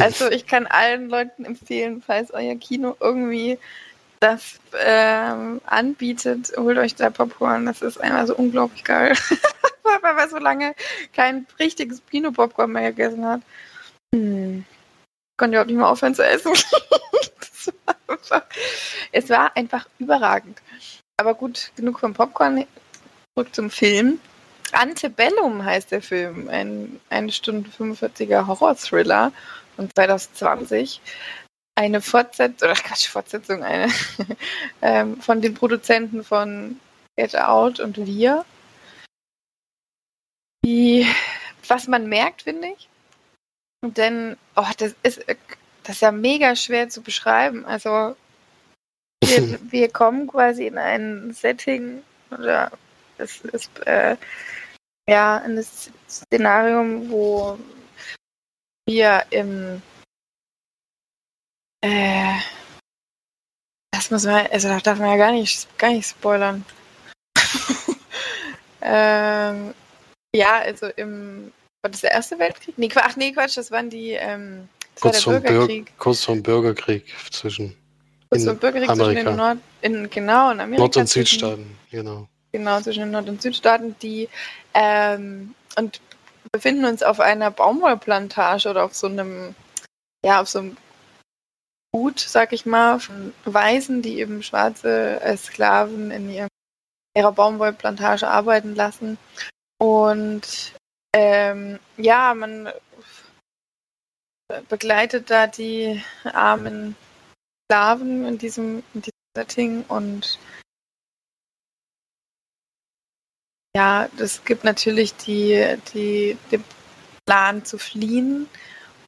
[0.00, 3.58] Also ich kann allen Leuten empfehlen, falls euer Kino irgendwie
[4.20, 7.66] das ähm, anbietet, holt euch da Popcorn.
[7.66, 9.16] Das ist einfach so unglaublich geil.
[10.02, 10.74] Weil man so lange
[11.14, 13.40] kein richtiges Kino-Popcorn mehr gegessen hat.
[14.14, 14.64] Hm.
[15.36, 16.52] Konnte auch nicht mehr aufhören zu essen.
[17.86, 18.42] war einfach,
[19.12, 20.60] es war einfach überragend.
[21.20, 22.64] Aber gut, genug vom Popcorn.
[23.34, 24.20] Zurück zum Film.
[24.72, 26.48] Antebellum heißt der Film.
[26.48, 29.32] Ein 1 Stunde 45er Horror-Thriller
[29.74, 31.00] von 2020.
[31.74, 33.92] Eine Fortsetzung, oder Quatsch, Fortsetzung, eine
[34.82, 36.78] ähm, von den Produzenten von
[37.16, 38.44] Get Out und Wir.
[40.64, 41.04] Die,
[41.66, 42.88] was man merkt, finde ich.
[43.84, 45.24] Denn, oh, das ist,
[45.82, 47.64] das ist ja mega schwer zu beschreiben.
[47.64, 48.16] Also,
[49.24, 52.70] wir, wir kommen quasi in ein Setting oder
[53.18, 54.16] es ist äh,
[55.08, 55.62] ja ein
[56.08, 57.58] Szenarium, wo
[58.86, 59.82] wir im
[61.80, 62.38] äh,
[63.98, 66.64] das muss man, also da darf man ja gar nicht, gar nicht spoilern.
[68.80, 69.74] ähm,
[70.34, 71.52] ja, also im,
[71.82, 72.78] war das der Erste Weltkrieg?
[72.78, 75.98] Nee, ach nee, Quatsch, das waren die, ähm, das Kurz war der Bürger, Bürgerkrieg.
[75.98, 77.76] kurz vom Bürgerkrieg zwischen
[78.30, 79.30] Kurz in vor Bürgerkrieg zwischen Amerika.
[79.30, 80.82] den Nord, in, genau, in Amerika.
[80.82, 82.28] Nord- und zwischen- Südstaaten, genau.
[82.52, 84.28] Genau, zwischen den Nord- und Südstaaten, die
[84.74, 86.00] ähm, und
[86.52, 89.54] befinden uns auf einer Baumwollplantage oder auf so einem,
[90.24, 90.76] ja, auf so einem
[91.90, 96.48] Gut, sag ich mal, von Weißen, die eben schwarze äh, Sklaven in ihrem,
[97.16, 99.16] ihrer Baumwollplantage arbeiten lassen.
[99.78, 100.74] Und
[101.14, 102.70] ähm, ja, man
[104.68, 106.94] begleitet da die armen
[107.68, 110.38] Sklaven in diesem, in diesem Setting und
[113.76, 116.64] ja, es gibt natürlich die, die, den
[117.26, 118.48] Plan zu fliehen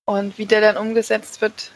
[0.05, 1.73] und wie der dann umgesetzt wird,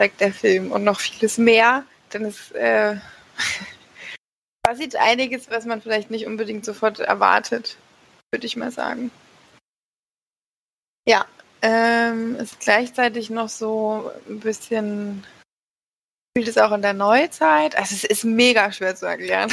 [0.00, 2.96] zeigt der Film und noch vieles mehr, denn es äh,
[4.62, 7.76] passiert einiges, was man vielleicht nicht unbedingt sofort erwartet,
[8.32, 9.12] würde ich mal sagen.
[11.06, 11.24] Ja,
[11.62, 15.24] ähm, ist gleichzeitig noch so ein bisschen
[16.32, 17.76] spielt es auch in der Neuzeit.
[17.76, 19.52] Also es ist mega schwer zu erklären.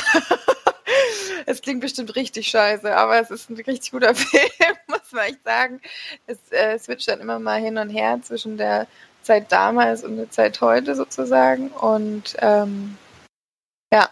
[1.46, 4.50] es klingt bestimmt richtig scheiße, aber es ist ein richtig guter Film,
[4.88, 5.82] muss man echt sagen.
[6.26, 8.88] Es äh, switcht dann immer mal hin und her zwischen der
[9.24, 11.70] Zeit damals und der Zeit heute sozusagen.
[11.72, 12.98] Und ähm,
[13.94, 14.10] ja,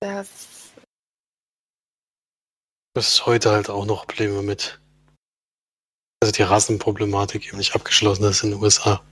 [0.00, 0.72] das
[2.94, 4.80] Das ist heute halt auch noch Probleme mit.
[6.22, 9.02] Also die Rassenproblematik eben nicht abgeschlossen ist in den USA.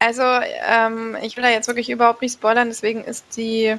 [0.00, 3.76] Also, ähm, ich will da jetzt wirklich überhaupt nicht spoilern, deswegen ist die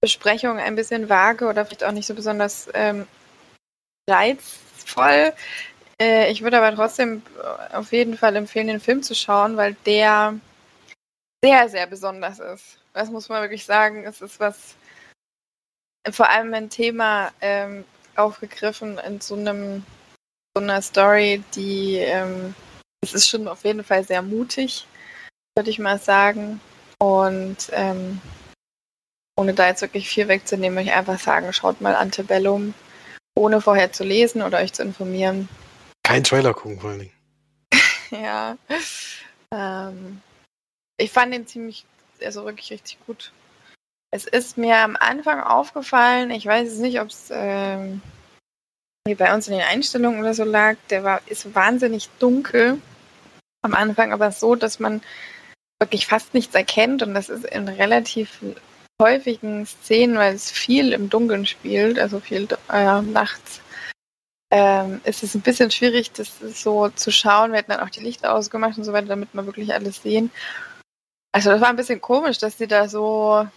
[0.00, 3.06] Besprechung ein bisschen vage oder vielleicht auch nicht so besonders ähm,
[4.08, 5.32] reizvoll.
[6.00, 7.22] Äh, ich würde aber trotzdem
[7.72, 10.38] auf jeden Fall empfehlen, den Film zu schauen, weil der
[11.44, 12.78] sehr, sehr besonders ist.
[12.92, 14.04] Das muss man wirklich sagen.
[14.04, 14.76] Es ist was,
[16.10, 17.84] vor allem ein Thema ähm,
[18.16, 19.84] aufgegriffen in so einem
[20.54, 22.54] so einer Story, die ähm,
[23.00, 24.86] es ist schon auf jeden Fall sehr mutig,
[25.56, 26.60] würde ich mal sagen.
[26.98, 28.20] Und ähm,
[29.36, 32.74] ohne da jetzt wirklich viel wegzunehmen, würde ich einfach sagen, schaut mal Antebellum,
[33.34, 35.48] ohne vorher zu lesen oder euch zu informieren.
[36.04, 37.12] Kein Trailer gucken vor allen Dingen.
[38.10, 38.56] ja.
[39.50, 40.20] Ähm,
[40.96, 41.84] ich fand den ziemlich,
[42.22, 43.32] also wirklich richtig gut.
[44.10, 48.02] Es ist mir am Anfang aufgefallen, ich weiß es nicht, ob es ähm,
[49.04, 52.80] bei uns in den Einstellungen oder so lag, der war, ist wahnsinnig dunkel
[53.62, 55.00] am Anfang, aber so, dass man
[55.82, 58.38] wirklich fast nichts erkennt und das ist in relativ
[59.00, 63.60] häufigen Szenen, weil es viel im Dunkeln spielt, also viel äh, nachts,
[64.52, 67.50] ähm, ist es ein bisschen schwierig, das so zu schauen.
[67.50, 70.30] Wir hätten dann auch die Lichter ausgemacht und so weiter, damit wir wirklich alles sehen.
[71.32, 73.48] Also das war ein bisschen komisch, dass die da so,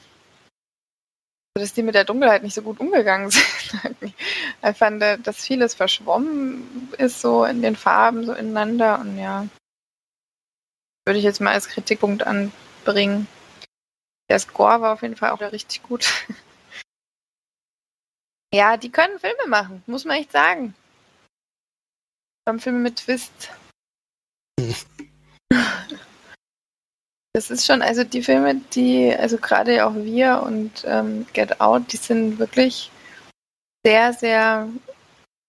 [1.54, 3.98] dass die mit der Dunkelheit nicht so gut umgegangen sind.
[4.02, 9.46] ich fand, äh, dass vieles verschwommen ist so in den Farben so ineinander und ja,
[11.06, 13.28] würde ich jetzt mal als Kritikpunkt anbringen.
[14.30, 16.12] Der Score war auf jeden Fall auch richtig gut.
[18.54, 20.74] ja, die können Filme machen, muss man echt sagen.
[22.48, 23.52] Haben Filme mit Twist.
[27.36, 31.92] Das ist schon, also die Filme, die, also gerade auch wir und ähm, Get Out,
[31.92, 32.90] die sind wirklich
[33.86, 34.70] sehr, sehr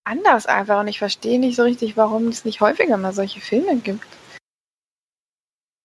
[0.02, 3.76] anders einfach und ich verstehe nicht so richtig, warum es nicht häufiger mal solche Filme
[3.76, 4.15] gibt.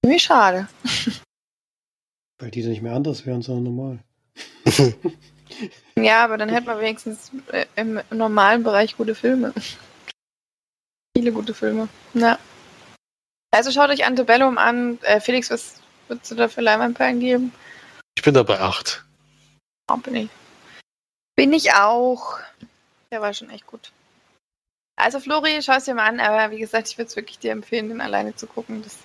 [0.03, 0.67] Irgendwie schade.
[2.39, 3.99] Weil die nicht mehr anders wären, sondern normal.
[5.95, 9.53] ja, aber dann hätte man wenigstens äh, im normalen Bereich gute Filme.
[11.15, 11.87] Viele gute Filme.
[12.13, 12.39] Ja.
[13.51, 14.97] Also schaut euch Antebellum an.
[15.03, 17.53] Äh, Felix, was Würdest du dafür Leinwandperlen geben?
[18.17, 19.05] Ich bin dabei acht.
[19.89, 20.29] Oh, bin ich.
[21.37, 22.37] Bin ich auch.
[23.09, 23.93] Der war schon echt gut.
[24.97, 27.53] Also Flori, schau es dir mal an, aber wie gesagt, ich würde es wirklich dir
[27.53, 28.83] empfehlen, den alleine zu gucken.
[28.83, 28.97] Das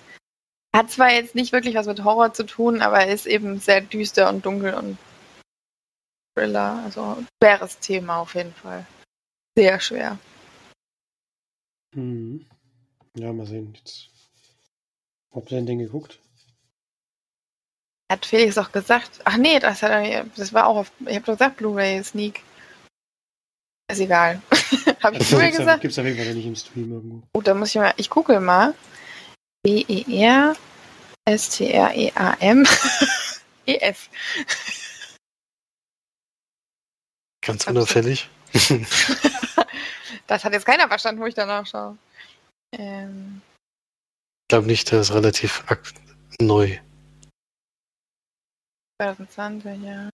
[0.75, 4.29] hat zwar jetzt nicht wirklich was mit Horror zu tun, aber ist eben sehr düster
[4.29, 4.97] und dunkel und
[6.35, 6.83] Thriller.
[6.85, 8.85] Also schweres Thema auf jeden Fall.
[9.55, 10.19] Sehr schwer.
[11.95, 12.45] Mhm.
[13.15, 13.73] Ja, mal sehen.
[13.75, 14.09] Jetzt.
[15.33, 16.19] Habt ihr den geguckt?
[18.11, 19.19] Hat Felix auch gesagt.
[19.25, 20.91] Ach nee, das, hat er, das war auch auf.
[21.01, 22.41] Ich habe doch gesagt, Blu-ray Sneak.
[23.91, 24.41] Ist egal.
[25.01, 25.81] habe ich Blu-ray gesagt?
[25.81, 27.27] Gibt's auf jeden Fall nicht im Stream irgendwo.
[27.33, 27.93] Oh, da muss ich mal.
[27.97, 28.73] Ich google mal.
[29.67, 30.55] B-E-R
[31.25, 32.63] S-T-R-E-A-M
[33.65, 34.09] E-S.
[37.45, 38.29] Ganz unauffällig.
[40.27, 41.97] das hat jetzt keiner verstanden, wo ich danach schaue.
[42.71, 43.41] Ähm.
[44.45, 45.65] Ich glaube nicht, der ist relativ
[46.39, 46.79] neu.
[49.01, 50.09] 2020, ja.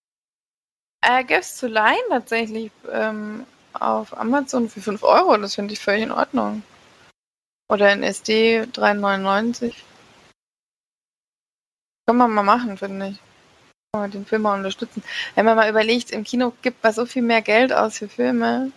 [1.06, 5.38] Äh, gibt's zu leihen tatsächlich ähm, auf Amazon für 5 Euro.
[5.38, 6.64] Das finde ich völlig in Ordnung.
[7.74, 9.74] Oder in SD 3,99.
[12.06, 13.18] Kann man mal machen, finde ich.
[13.92, 15.04] Kann man den Film mal unterstützen.
[15.34, 18.72] Wenn man mal überlegt, im Kino gibt man so viel mehr Geld aus für Filme.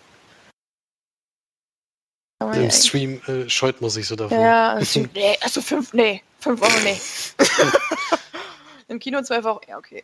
[2.40, 4.40] Im ja Stream äh, scheut man sich so davon.
[4.40, 6.98] Ja, also, nee, also 5, nee, 5 Euro, nee.
[8.88, 10.02] Im Kino 12 Euro, ja, okay.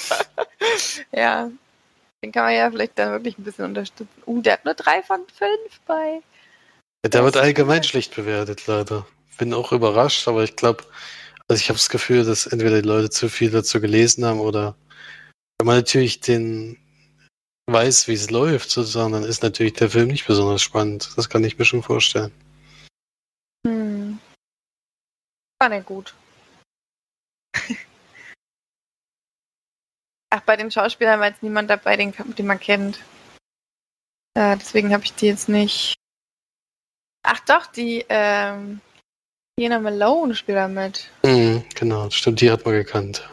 [1.12, 1.50] ja.
[2.22, 4.22] Den kann man ja vielleicht dann wirklich ein bisschen unterstützen.
[4.24, 6.22] Uh, der hat nur 3 von 5 bei.
[7.04, 9.06] Ja, der wird allgemein schlecht bewertet, leider.
[9.38, 10.84] Bin auch überrascht, aber ich glaube,
[11.48, 14.76] also ich habe das Gefühl, dass entweder die Leute zu viel dazu gelesen haben oder
[15.58, 16.78] wenn man natürlich den
[17.66, 21.10] weiß, wie es läuft, sozusagen, dann ist natürlich der Film nicht besonders spannend.
[21.16, 22.32] Das kann ich mir schon vorstellen.
[23.66, 24.18] Hm.
[25.60, 26.14] War nicht gut.
[30.30, 33.00] Ach, bei den Schauspielern war jetzt niemand dabei, den, den man kennt.
[34.34, 35.94] Äh, deswegen habe ich die jetzt nicht.
[37.22, 38.80] Ach doch, die ähm,
[39.58, 41.08] Jena Malone spielt da mit.
[41.22, 43.28] Mhm, genau, stimmt, die hat man gekannt.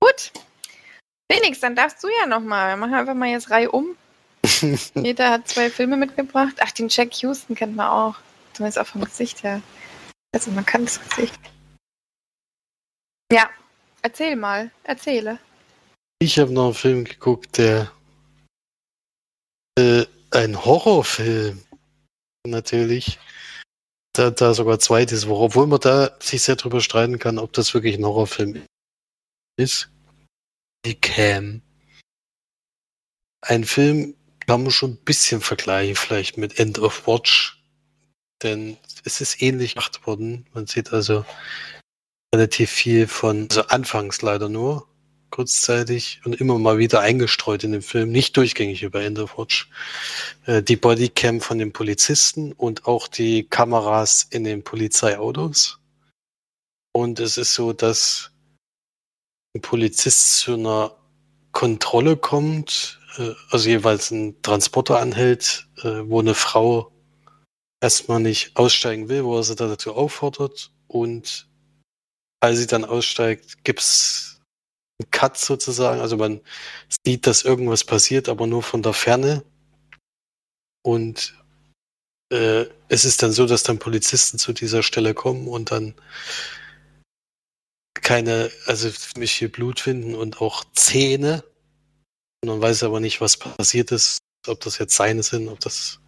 [0.00, 0.32] Gut.
[1.30, 2.70] Felix, dann darfst du ja nochmal.
[2.72, 3.96] Wir machen einfach mal jetzt Reihe um.
[4.94, 6.56] Jeder hat zwei Filme mitgebracht.
[6.60, 8.16] Ach, den Jack Houston kennt man auch.
[8.52, 9.62] Zumindest auch vom Gesicht her.
[10.34, 11.38] Also man kann das Gesicht.
[13.32, 13.48] Ja,
[14.02, 14.70] erzähl mal.
[14.84, 15.38] Erzähle.
[16.18, 17.90] Ich habe noch einen Film geguckt, der
[19.78, 21.62] äh, ein Horrorfilm
[22.46, 23.18] natürlich.
[24.12, 27.74] da, da sogar zwei diese obwohl man da sich sehr drüber streiten kann, ob das
[27.74, 28.62] wirklich ein Horrorfilm
[29.56, 29.90] ist.
[30.84, 31.62] Die Cam.
[33.42, 34.14] Ein Film
[34.46, 37.62] kann man schon ein bisschen vergleichen, vielleicht mit End of Watch,
[38.42, 40.46] denn es ist ähnlich gemacht worden.
[40.52, 41.24] Man sieht also
[42.34, 44.88] relativ viel von, also anfangs leider nur,
[45.32, 49.68] kurzzeitig und immer mal wieder eingestreut in dem Film, nicht durchgängig über End of Watch,
[50.46, 55.80] äh, die Bodycam von den Polizisten und auch die Kameras in den Polizeiautos.
[56.92, 58.30] Und es ist so, dass
[59.56, 60.94] ein Polizist zu einer
[61.50, 66.92] Kontrolle kommt, äh, also jeweils ein Transporter anhält, äh, wo eine Frau
[67.80, 71.48] erstmal nicht aussteigen will, wo er sie dazu auffordert und
[72.40, 74.31] als sie dann aussteigt, gibt's
[75.10, 76.00] Cut sozusagen.
[76.00, 76.40] Also man
[77.04, 79.44] sieht, dass irgendwas passiert, aber nur von der Ferne.
[80.82, 81.34] Und
[82.32, 85.94] äh, es ist dann so, dass dann Polizisten zu dieser Stelle kommen und dann
[87.94, 91.44] keine, also mich viel Blut finden und auch Zähne.
[92.42, 96.00] Und man weiß aber nicht, was passiert ist, ob das jetzt seine sind, ob das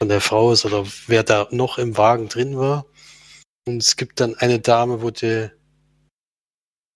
[0.00, 2.86] von der Frau ist oder wer da noch im Wagen drin war.
[3.66, 5.52] Und es gibt dann eine Dame, wo der,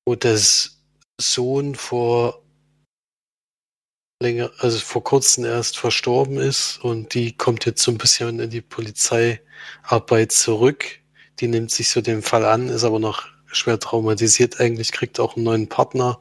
[0.07, 0.76] wo das
[1.21, 2.43] Sohn vor
[4.23, 8.51] länger, also vor kurzem erst verstorben ist und die kommt jetzt so ein bisschen in
[8.51, 11.01] die Polizeiarbeit zurück.
[11.41, 15.37] Die nimmt sich so den Fall an, ist aber noch schwer traumatisiert eigentlich, kriegt auch
[15.37, 16.21] einen neuen Partner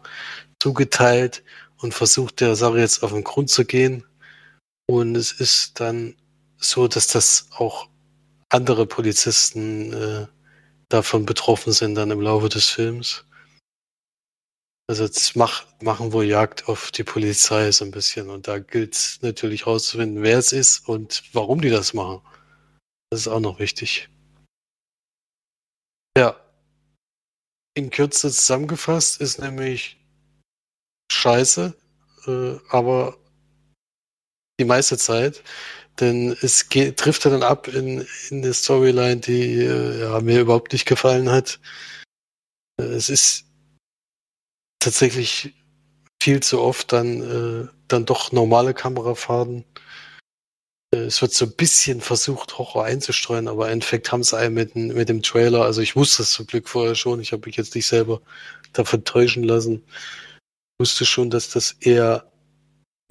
[0.61, 1.43] zugeteilt
[1.77, 4.05] und versucht der Sache jetzt auf den Grund zu gehen.
[4.87, 6.15] Und es ist dann
[6.57, 7.87] so, dass das auch
[8.49, 10.27] andere Polizisten äh,
[10.89, 13.25] davon betroffen sind dann im Laufe des Films.
[14.87, 18.29] Also jetzt mach, machen wohl Jagd auf die Polizei so ein bisschen.
[18.29, 22.21] Und da gilt es natürlich rauszufinden, wer es ist und warum die das machen.
[23.09, 24.09] Das ist auch noch wichtig.
[26.17, 26.39] Ja.
[27.73, 29.97] In Kürze zusammengefasst ist nämlich
[31.11, 31.75] scheiße,
[32.27, 33.17] äh, aber
[34.59, 35.43] die meiste Zeit.
[35.99, 40.73] Denn es geht, trifft dann ab in, in eine Storyline, die äh, ja, mir überhaupt
[40.73, 41.59] nicht gefallen hat.
[42.79, 43.44] Äh, es ist
[44.85, 45.53] tatsächlich
[46.21, 49.65] viel zu oft dann, äh, dann doch normale Kamerafahrten.
[50.93, 54.53] Äh, es wird so ein bisschen versucht, Horror einzustreuen, aber im Endeffekt haben sie einen
[54.55, 57.57] mit, mit dem Trailer, also ich wusste es zum Glück vorher schon, ich habe mich
[57.57, 58.21] jetzt nicht selber
[58.73, 59.83] davon täuschen lassen.
[59.87, 62.31] Ich wusste schon, dass das eher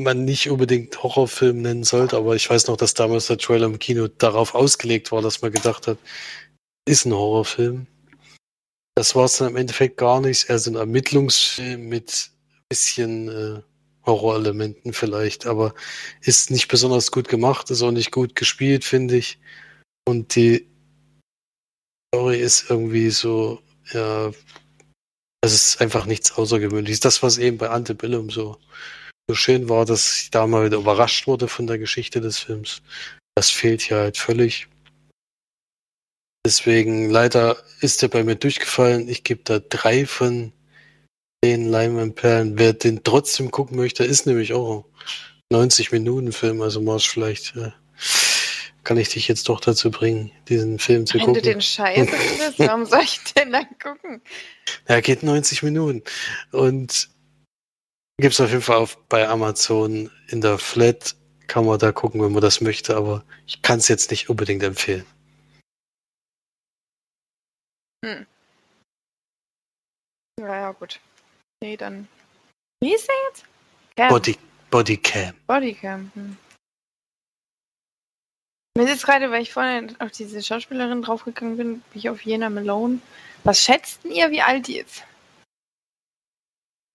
[0.01, 3.79] man nicht unbedingt Horrorfilm nennen sollte, aber ich weiß noch, dass damals der Trailer im
[3.79, 5.99] Kino darauf ausgelegt war, dass man gedacht hat,
[6.87, 7.87] ist ein Horrorfilm.
[8.97, 10.49] Das war es dann im Endeffekt gar nicht.
[10.49, 12.31] Er ist ein Ermittlungsfilm mit
[12.69, 13.63] bisschen äh,
[14.07, 15.75] Horrorelementen vielleicht, aber
[16.21, 19.39] ist nicht besonders gut gemacht, ist auch nicht gut gespielt, finde ich.
[20.07, 20.69] Und die
[22.15, 23.61] Story ist irgendwie so,
[23.93, 24.31] ja,
[25.41, 27.01] es ist einfach nichts Außergewöhnliches.
[27.01, 28.59] Das, was eben bei Antebellum so,
[29.29, 32.83] so schön war, dass ich da mal wieder überrascht wurde von der Geschichte des Films.
[33.35, 34.69] Das fehlt hier halt völlig.
[36.47, 39.09] Deswegen leider ist er bei mir durchgefallen.
[39.09, 40.53] Ich gebe da drei von
[41.43, 42.59] den Leinwandperlen.
[42.59, 44.85] Wer den trotzdem gucken möchte, ist nämlich auch
[45.51, 46.61] 90 Minuten Film.
[46.61, 47.71] Also Marsch, vielleicht äh,
[48.83, 51.37] kann ich dich jetzt doch dazu bringen, diesen Film zu Wenn gucken.
[51.37, 54.21] Wenn du den Scheiße findest, warum soll ich den dann gucken?
[54.85, 56.03] Er geht 90 Minuten.
[56.53, 57.09] Und
[58.19, 61.17] gibt es auf jeden Fall auf, bei Amazon in der Flat.
[61.47, 64.63] Kann man da gucken, wenn man das möchte, aber ich kann es jetzt nicht unbedingt
[64.63, 65.05] empfehlen.
[68.05, 68.27] Hm.
[70.41, 71.01] Ja, ja, gut.
[71.63, 72.09] Nee, dann.
[72.81, 73.45] Wie ist der jetzt?
[73.97, 74.09] Cam.
[74.09, 74.37] Body,
[74.71, 75.35] Bodycam.
[75.47, 76.11] Bodycam.
[76.15, 76.37] Hm.
[78.77, 82.23] Mir ist jetzt gerade, weil ich vorhin auf diese Schauspielerin draufgegangen bin, bin ich auf
[82.23, 82.99] Jena Malone.
[83.45, 85.05] Was schätzten ihr, wie alt die ist?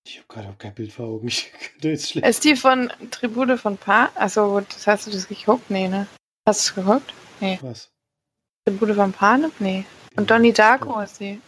[0.06, 1.28] Ich habe gerade auch kein Bild vor Augen.
[1.30, 1.52] Ich
[1.82, 2.28] jetzt schlecht.
[2.28, 4.12] Ist die von Tribute von Pa?
[4.16, 5.70] Achso, das hast du das geguckt?
[5.70, 6.08] Nee, ne?
[6.46, 7.14] Hast du es geguckt?
[7.40, 7.58] Nee.
[7.62, 7.90] Was?
[8.66, 9.52] Tribute von Panem?
[9.60, 9.86] Nee.
[10.16, 11.42] Und Donnie Darko ist sie.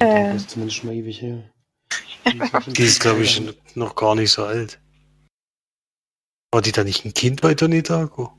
[0.00, 1.50] äh, ist zumindest schon mal ewig her.
[2.66, 3.42] Die ist, glaube ich,
[3.74, 4.80] noch gar nicht so alt.
[6.52, 8.32] War die da nicht ein Kind bei Donnie Darko?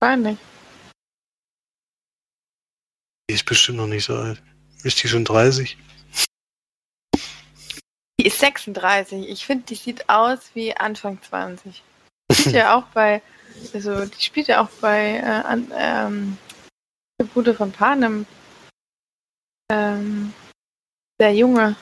[0.00, 0.38] Wahrscheinlich.
[3.30, 4.42] Die ist bestimmt noch nicht so alt.
[4.82, 5.78] Ist die schon 30?
[8.20, 9.28] Die ist 36.
[9.28, 11.82] Ich finde, die sieht aus wie Anfang 20.
[12.30, 13.22] Die ist ja auch bei
[13.72, 16.38] also die spielt ja auch bei äh, an, ähm,
[17.20, 18.26] der Bruder von Panem.
[19.70, 20.34] Ähm,
[21.20, 21.76] der Junge.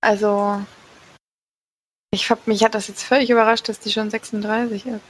[0.00, 0.64] Also
[2.10, 5.00] ich hab, mich hat das jetzt völlig überrascht, dass die schon 36 ist.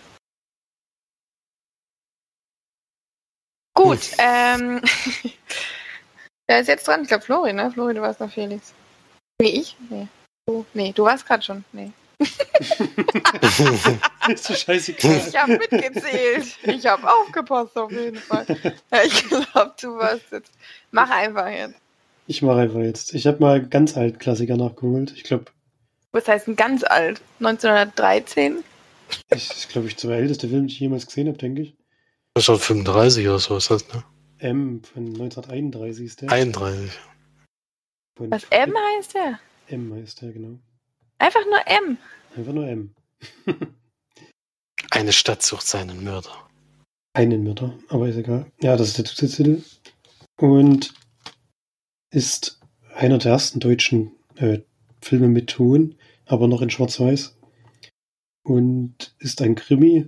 [3.74, 4.82] Gut, ähm,
[6.46, 7.02] wer ist jetzt dran?
[7.02, 7.70] Ich glaube Flori, ne?
[7.70, 8.74] Flori, du warst noch Felix.
[9.40, 9.76] Nee, ich?
[9.88, 10.08] Nee.
[10.46, 11.64] Du, nee, du warst gerade schon.
[11.72, 11.92] Nee
[14.28, 15.22] ist so scheißegal.
[15.28, 16.46] Ich habe mitgezählt.
[16.62, 18.46] Ich habe aufgepasst auf jeden Fall.
[18.90, 20.52] Ja, ich glaube, du warst jetzt.
[20.90, 21.74] Mach einfach jetzt.
[22.26, 23.14] Ich mache einfach jetzt.
[23.14, 25.12] Ich habe mal ganz alt Klassiker nachgeholt.
[25.16, 25.46] Ich glaube.
[26.12, 27.20] Was heißt ein ganz alt?
[27.40, 28.62] 1913?
[29.34, 31.74] Ich, ich glaube, ich der älteste Film, den ich jemals gesehen habe, denke ich.
[32.34, 34.04] Das ist schon 35 oder so, ist das, ne?
[34.38, 36.30] M von 1931 ist der.
[36.30, 36.90] 31.
[38.16, 39.38] Von Was M heißt der?
[39.68, 40.58] M heißt der, genau.
[41.22, 41.98] Einfach nur M.
[42.36, 42.94] Einfach nur M.
[44.90, 46.50] Eine Stadt sucht seinen Mörder.
[47.12, 48.50] Einen Mörder, aber ist egal.
[48.60, 49.62] Ja, das ist der Zusatztitel.
[50.36, 50.92] Und
[52.10, 52.58] ist
[52.96, 54.62] einer der ersten deutschen äh,
[55.00, 55.94] Filme mit Ton,
[56.26, 57.38] aber noch in Schwarz-Weiß.
[58.42, 60.06] Und ist ein Krimi.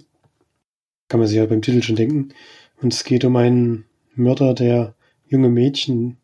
[1.06, 2.34] Kann man sich ja beim Titel schon denken.
[2.82, 3.84] Und es geht um einen
[4.16, 4.96] Mörder, der
[5.28, 6.16] junge Mädchen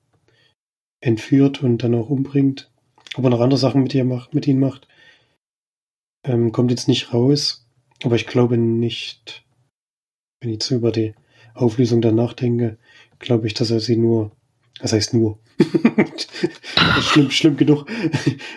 [1.00, 2.69] entführt und dann auch umbringt.
[3.16, 4.86] Ob er noch andere Sachen mit, ihr macht, mit ihnen macht,
[6.24, 7.66] ähm, kommt jetzt nicht raus.
[8.04, 9.44] Aber ich glaube nicht,
[10.40, 11.14] wenn ich so über die
[11.54, 12.78] Auflösung dann nachdenke,
[13.18, 14.32] glaube ich, dass er sie nur,
[14.78, 15.38] das heißt nur,
[17.02, 17.86] schlimm, schlimm genug.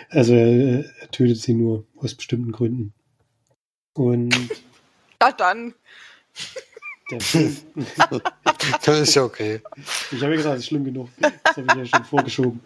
[0.08, 2.94] Also er, er tötet sie nur aus bestimmten Gründen.
[3.94, 4.34] Und
[5.20, 5.74] Ja, dann.
[8.82, 9.60] Das ist ja okay.
[10.10, 11.10] ich habe ja gesagt, es ist schlimm genug.
[11.18, 12.60] Das habe ich ja schon vorgeschoben.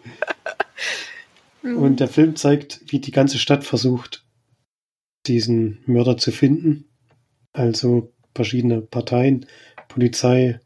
[1.61, 1.77] Mhm.
[1.77, 4.25] Und der Film zeigt, wie die ganze Stadt versucht,
[5.27, 6.85] diesen Mörder zu finden.
[7.51, 9.45] Also verschiedene Parteien,
[9.87, 10.59] Polizei,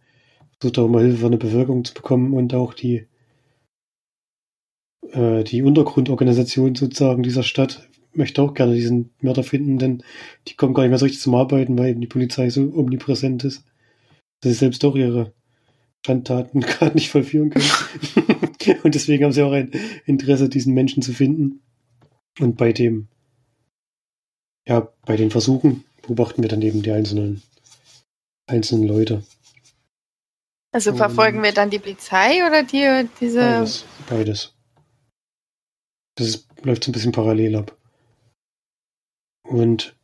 [0.60, 3.08] versucht auch mal Hilfe von der Bevölkerung zu bekommen und auch die,
[5.12, 10.04] äh, die Untergrundorganisation sozusagen dieser Stadt möchte auch gerne diesen Mörder finden, denn
[10.48, 13.44] die kommen gar nicht mehr so richtig zum Arbeiten, weil eben die Polizei so omnipräsent
[13.44, 13.66] ist,
[14.42, 15.34] dass sie selbst auch ihre
[16.06, 17.66] Schandtaten gerade nicht vollführen können.
[18.84, 19.72] und deswegen haben sie auch ein
[20.06, 21.62] Interesse, diesen Menschen zu finden.
[22.40, 23.08] Und bei dem,
[24.68, 27.42] ja, bei den Versuchen beobachten wir dann eben die einzelnen,
[28.48, 29.24] einzelnen Leute.
[30.72, 33.40] Also verfolgen wir dann die Polizei oder die, diese.
[33.40, 33.86] Beides.
[34.10, 34.54] Beides.
[36.16, 37.78] Das ist, läuft so ein bisschen parallel ab.
[39.44, 39.96] Und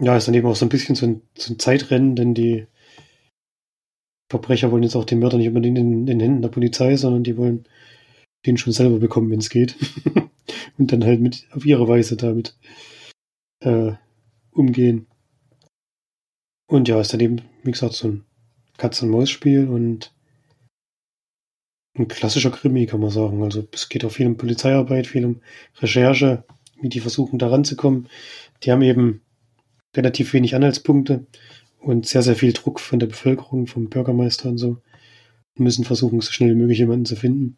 [0.00, 2.66] ja, ist dann eben auch so ein bisschen so ein, so ein Zeitrennen, denn die
[4.28, 7.36] Verbrecher wollen jetzt auch den Mörder nicht unbedingt in, den Händen der Polizei, sondern die
[7.36, 7.64] wollen
[8.44, 9.76] den schon selber bekommen, wenn es geht.
[10.78, 12.56] Und dann halt mit auf ihre Weise damit
[13.60, 13.92] äh,
[14.50, 15.06] umgehen.
[16.68, 18.24] Und ja, ist dann eben, wie gesagt, so ein
[18.76, 20.12] Katz-und-Maus-Spiel und
[21.96, 23.42] ein klassischer Krimi, kann man sagen.
[23.42, 25.40] Also es geht auch viel um Polizeiarbeit, viel um
[25.78, 26.44] Recherche,
[26.80, 28.08] wie die versuchen da ranzukommen.
[28.62, 29.22] Die haben eben
[29.96, 31.26] relativ wenig Anhaltspunkte
[31.80, 34.68] und sehr, sehr viel Druck von der Bevölkerung, vom Bürgermeister und so.
[35.56, 37.56] Und müssen versuchen, so schnell wie möglich jemanden zu finden.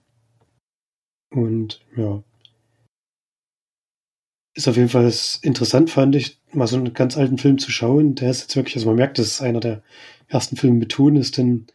[1.31, 2.23] Und ja.
[4.55, 5.13] Ist auf jeden Fall
[5.43, 8.15] interessant, fand ich, mal so einen ganz alten Film zu schauen.
[8.17, 9.83] Der ist jetzt wirklich, also man merkt, dass es einer der
[10.27, 11.67] ersten Filme mit Ton ist, denn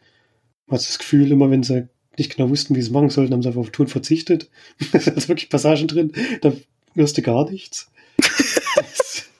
[0.66, 1.88] man hat das Gefühl, immer wenn sie
[2.18, 4.50] nicht genau wussten, wie sie es machen sollten, haben sie einfach auf Ton verzichtet.
[4.92, 6.52] da sind wirklich Passagen drin, da
[6.94, 7.90] hörst du gar nichts.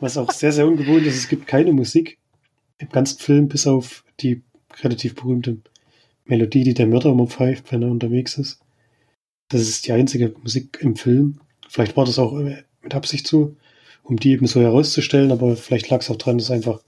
[0.00, 2.18] Was auch sehr, sehr ungewohnt ist, es gibt keine Musik
[2.78, 4.42] im ganzen Film, bis auf die
[4.80, 5.58] relativ berühmte
[6.24, 8.60] Melodie, die der Mörder immer pfeift, wenn er unterwegs ist.
[9.48, 11.40] Das ist die einzige Musik im Film.
[11.68, 13.56] Vielleicht war das auch mit Absicht so,
[14.02, 16.82] um die eben so herauszustellen, aber vielleicht lag es auch dran, dass einfach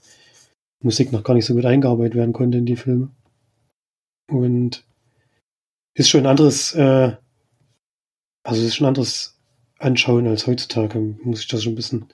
[0.81, 3.09] Musik noch gar nicht so gut eingearbeitet werden konnte in die Filme.
[4.29, 4.85] Und
[5.93, 7.15] ist schon ein anderes, äh,
[8.43, 9.39] also ist schon ein anderes
[9.77, 10.99] Anschauen als heutzutage.
[10.99, 12.05] Muss ich das schon ein bisschen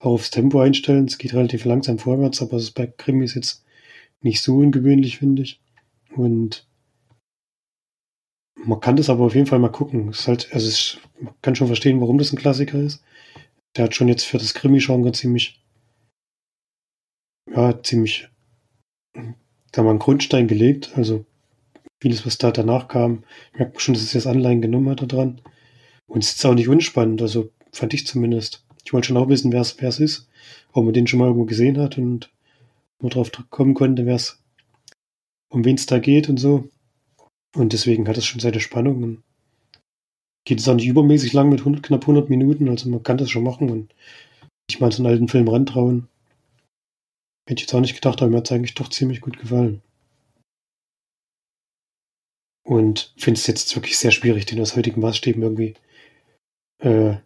[0.00, 1.04] auch aufs Tempo einstellen.
[1.04, 3.64] Es geht relativ langsam vorwärts, aber es ist bei Krimis jetzt
[4.22, 5.60] nicht so ungewöhnlich, finde ich.
[6.16, 6.66] Und
[8.56, 10.08] man kann das aber auf jeden Fall mal gucken.
[10.08, 13.04] Es ist halt, also es, man kann schon verstehen, warum das ein Klassiker ist.
[13.76, 15.62] Der hat schon jetzt für das Krimi-Genre ziemlich,
[17.54, 18.28] ja, ziemlich,
[19.72, 20.92] da mal einen Grundstein gelegt.
[20.96, 21.24] Also
[22.00, 25.40] vieles, was da danach kam, merkt man schon, dass es jetzt Anleihen genommen hat daran.
[26.06, 28.66] Und es ist auch nicht unspannend, also fand ich zumindest.
[28.90, 30.28] Ich wollte schon auch wissen, wer es ist,
[30.72, 32.28] ob man den schon mal irgendwo gesehen hat und
[32.98, 34.42] wo drauf kommen konnte, wer es,
[35.48, 36.68] um wen es da geht und so.
[37.54, 39.04] Und deswegen hat es schon seine Spannung.
[39.04, 39.22] Und
[40.44, 43.30] geht es auch nicht übermäßig lang mit 100, knapp 100 Minuten, also man kann das
[43.30, 43.94] schon machen und
[44.68, 46.08] sich mal so einen alten Film rantrauen.
[47.48, 49.82] Hätte ich jetzt auch nicht gedacht, aber mir hat es eigentlich doch ziemlich gut gefallen.
[52.64, 55.74] Und finde es jetzt wirklich sehr schwierig, den aus heutigen Maßstäben irgendwie
[56.80, 57.18] äh,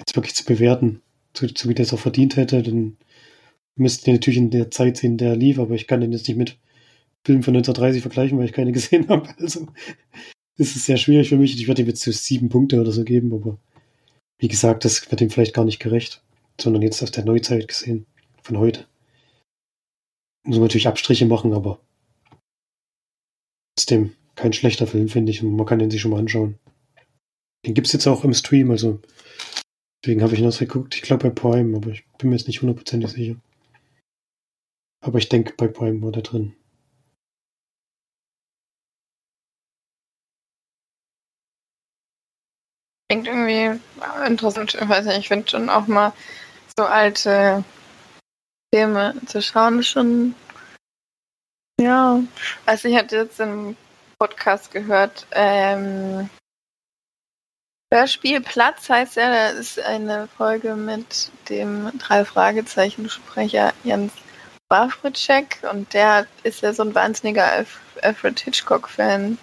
[0.00, 1.02] jetzt wirklich zu bewerten,
[1.36, 2.62] so, so wie der es auch verdient hätte.
[2.62, 2.96] Dann
[3.76, 6.36] müssten wir natürlich in der Zeit sehen, der lief, aber ich kann den jetzt nicht
[6.36, 6.58] mit
[7.24, 9.28] Film von 1930 vergleichen, weil ich keine gesehen habe.
[9.38, 9.66] Also
[10.56, 11.54] ist es sehr schwierig für mich.
[11.54, 13.58] Ich werde ihm jetzt so sieben Punkte oder so geben, aber
[14.38, 16.22] wie gesagt, das wird ihm vielleicht gar nicht gerecht,
[16.60, 18.06] sondern jetzt aus der Neuzeit gesehen,
[18.42, 18.86] von heute.
[20.44, 21.80] Muss man natürlich Abstriche machen, aber
[23.76, 25.42] trotzdem kein schlechter Film, finde ich.
[25.42, 26.58] Und man kann den sich schon mal anschauen.
[27.66, 29.00] Den gibt es jetzt auch im Stream, also
[30.02, 30.94] deswegen habe ich noch geguckt.
[30.94, 33.36] Ich glaube bei Prime, aber ich bin mir jetzt nicht hundertprozentig sicher.
[35.02, 36.54] Aber ich denke, bei Prime war der drin.
[43.10, 43.80] Klingt irgendwie
[44.26, 44.74] interessant.
[44.74, 46.12] Ich weiß nicht, ich finde schon auch mal
[46.78, 47.64] so alte
[48.72, 50.34] Filme zu schauen schon.
[51.80, 52.22] Ja,
[52.66, 53.76] also ich hatte jetzt im
[54.18, 56.28] Podcast gehört, ähm,
[57.92, 64.12] Hörspielplatz heißt ja, da ist eine Folge mit dem drei Fragezeichen Sprecher Jens
[64.68, 67.64] Wawritschek und der ist ja so ein wahnsinniger
[68.02, 69.38] Alfred Hitchcock Fan.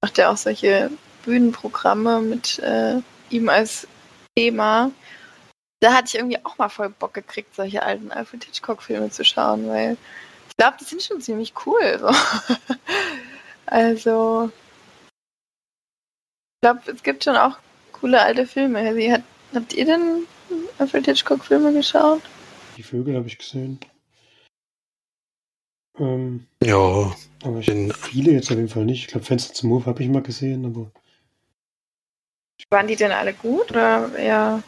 [0.00, 0.90] Macht ja auch solche
[1.24, 3.86] Bühnenprogramme mit äh, ihm als
[4.34, 4.90] Thema.
[5.80, 9.68] Da hatte ich irgendwie auch mal voll Bock gekriegt, solche alten Alfred Hitchcock-Filme zu schauen,
[9.68, 9.98] weil
[10.48, 11.98] ich glaube, die sind schon ziemlich cool.
[11.98, 12.10] So.
[13.66, 14.50] also,
[16.54, 17.58] ich glaube, es gibt schon auch
[18.02, 18.96] coole alte Filme.
[18.96, 19.22] Wie hat,
[19.54, 20.26] habt ihr denn
[20.78, 22.20] Alfred Hitchcock-Filme geschaut?
[22.76, 23.78] Die Vögel habe ich gesehen.
[25.98, 27.14] Ähm, ja.
[27.44, 29.04] Aber ich, viele jetzt auf jeden Fall nicht.
[29.04, 30.90] Ich glaube, Fenster zum Hof habe ich mal gesehen, aber
[32.70, 34.62] waren die denn alle gut oder eher?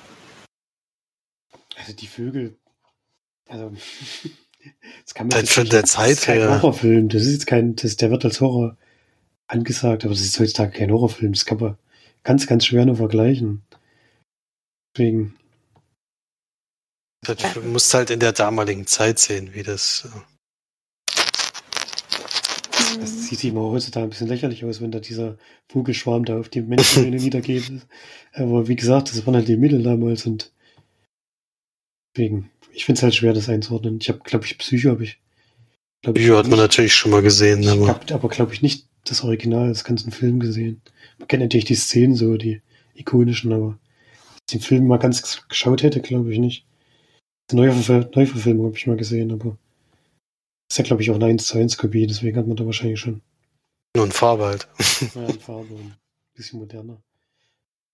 [1.76, 2.57] Also die Vögel.
[3.49, 3.70] Also
[5.05, 6.62] das kann man Dann von der Zeit das ist kein her.
[6.62, 7.09] Horrorfilm.
[7.09, 8.76] Das ist jetzt kein, das, der wird als Horror
[9.47, 11.32] angesagt, aber das ist heutzutage kein Horrorfilm.
[11.32, 11.78] Das kann man
[12.24, 13.62] ganz, ganz schwer nur vergleichen.
[14.96, 15.36] Deswegen.
[17.22, 20.08] Du musst halt in der damaligen Zeit sehen, wie das.
[20.12, 20.34] Äh,
[23.00, 26.60] das sieht immer heutzutage ein bisschen lächerlich aus, wenn da dieser Vogelschwarm da auf die
[26.60, 27.72] Menschen niedergeht.
[28.32, 30.52] Aber wie gesagt, das waren halt die Mittel damals und
[32.14, 33.98] deswegen, ich finde es halt schwer, das einzuordnen.
[34.00, 35.18] Ich habe, glaube ich, Psycho habe ich.
[36.05, 37.62] Glaub, Psycho hat man natürlich schon mal gesehen.
[37.62, 40.82] Ich aber, hab, aber glaube ich, nicht das Original des ganzen Film gesehen.
[41.18, 42.61] Man kennt natürlich die Szenen so, die
[42.94, 43.78] ikonischen, aber
[44.52, 46.66] den Film mal ganz geschaut hätte, glaube ich nicht.
[47.52, 49.57] Neuverfilmung habe ich mal gesehen, aber
[50.70, 53.00] ist ja, glaube ich, auch eine 1 zu 1 Kopie, deswegen hat man da wahrscheinlich
[53.00, 53.22] schon.
[53.96, 54.68] Nur in Farbe halt.
[55.14, 55.96] ja, in Farbe ein
[56.34, 57.02] bisschen moderner.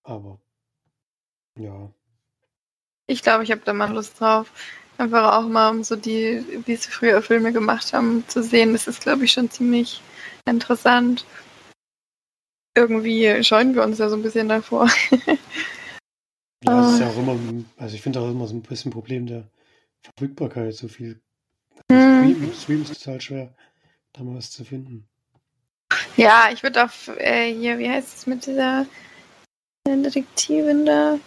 [0.03, 0.41] Aber,
[1.57, 1.93] ja.
[3.07, 4.51] Ich glaube, ich habe da mal Lust drauf.
[4.97, 8.73] Einfach auch mal, um so die, wie sie früher Filme gemacht haben, zu sehen.
[8.73, 10.01] Das ist, glaube ich, schon ziemlich
[10.45, 11.25] interessant.
[12.75, 14.89] Irgendwie scheuen wir uns ja so ein bisschen davor.
[16.63, 17.37] ja, es ist ja auch immer,
[17.77, 19.49] also ich finde auch immer so ein bisschen ein Problem der
[20.03, 20.75] Verfügbarkeit.
[20.75, 21.19] So viel
[21.91, 22.51] hm.
[22.53, 23.53] Stream, ist total schwer,
[24.13, 25.07] da mal was zu finden.
[26.15, 28.85] Ja, ich würde auf äh, hier, wie heißt es mit dieser
[29.87, 31.17] Detektivin da?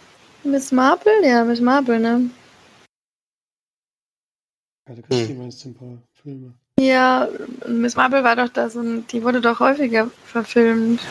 [0.43, 1.27] Miss Marple?
[1.27, 2.29] Ja, Miss Marple, ne?
[4.87, 5.37] Ja, du Christie hm.
[5.37, 6.53] meinst ein paar Filme.
[6.79, 7.27] Ja,
[7.67, 11.01] Miss Marple war doch da so ein, die wurde doch häufiger verfilmt.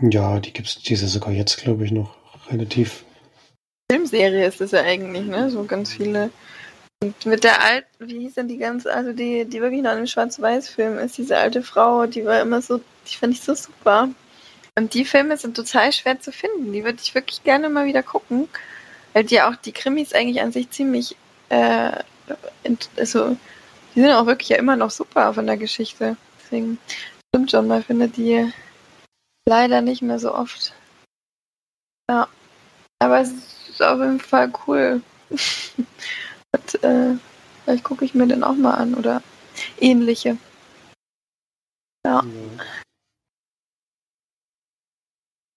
[0.00, 2.16] Ja, die gibt's, die ist ja sogar jetzt, glaube ich, noch
[2.50, 3.04] relativ.
[3.90, 5.50] Filmserie ist das ja eigentlich, ne?
[5.50, 6.30] So ganz viele
[7.02, 9.98] und mit der alten, wie hieß denn die ganz, also die, die wirklich noch in
[9.98, 14.08] einem Schwarz-Weiß-Film ist, diese alte Frau, die war immer so, die fand ich so super.
[14.76, 16.72] Und die Filme sind total schwer zu finden.
[16.72, 18.48] Die würde ich wirklich gerne mal wieder gucken.
[19.12, 21.16] Weil die auch die Krimis eigentlich an sich ziemlich,
[21.48, 22.02] äh,
[22.96, 23.36] also,
[23.94, 26.16] die sind auch wirklich ja immer noch super von der Geschichte.
[26.40, 26.78] Deswegen
[27.28, 28.52] stimmt schon, man findet die
[29.48, 30.74] leider nicht mehr so oft.
[32.10, 32.28] Ja.
[32.98, 33.30] Aber es
[33.68, 35.02] ist auf jeden Fall cool.
[35.30, 37.16] Und, äh,
[37.64, 39.22] vielleicht gucke ich mir den auch mal an oder
[39.78, 40.38] ähnliche.
[42.06, 42.22] Ja.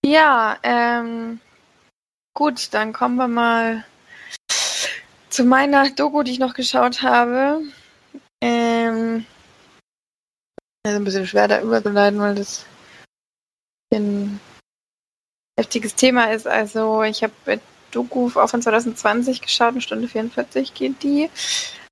[0.06, 1.40] Ja, ähm,
[2.34, 3.86] gut, dann kommen wir mal
[5.40, 7.62] zu meiner Doku, die ich noch geschaut habe.
[8.42, 9.26] Ähm,
[10.86, 12.66] ist ein bisschen schwer da überzuleiten, weil das
[13.94, 14.42] ein
[15.58, 16.46] heftiges Thema ist.
[16.46, 17.62] Also ich habe
[17.92, 21.30] Doku auch von 2020 geschaut, eine Stunde 44 geht die.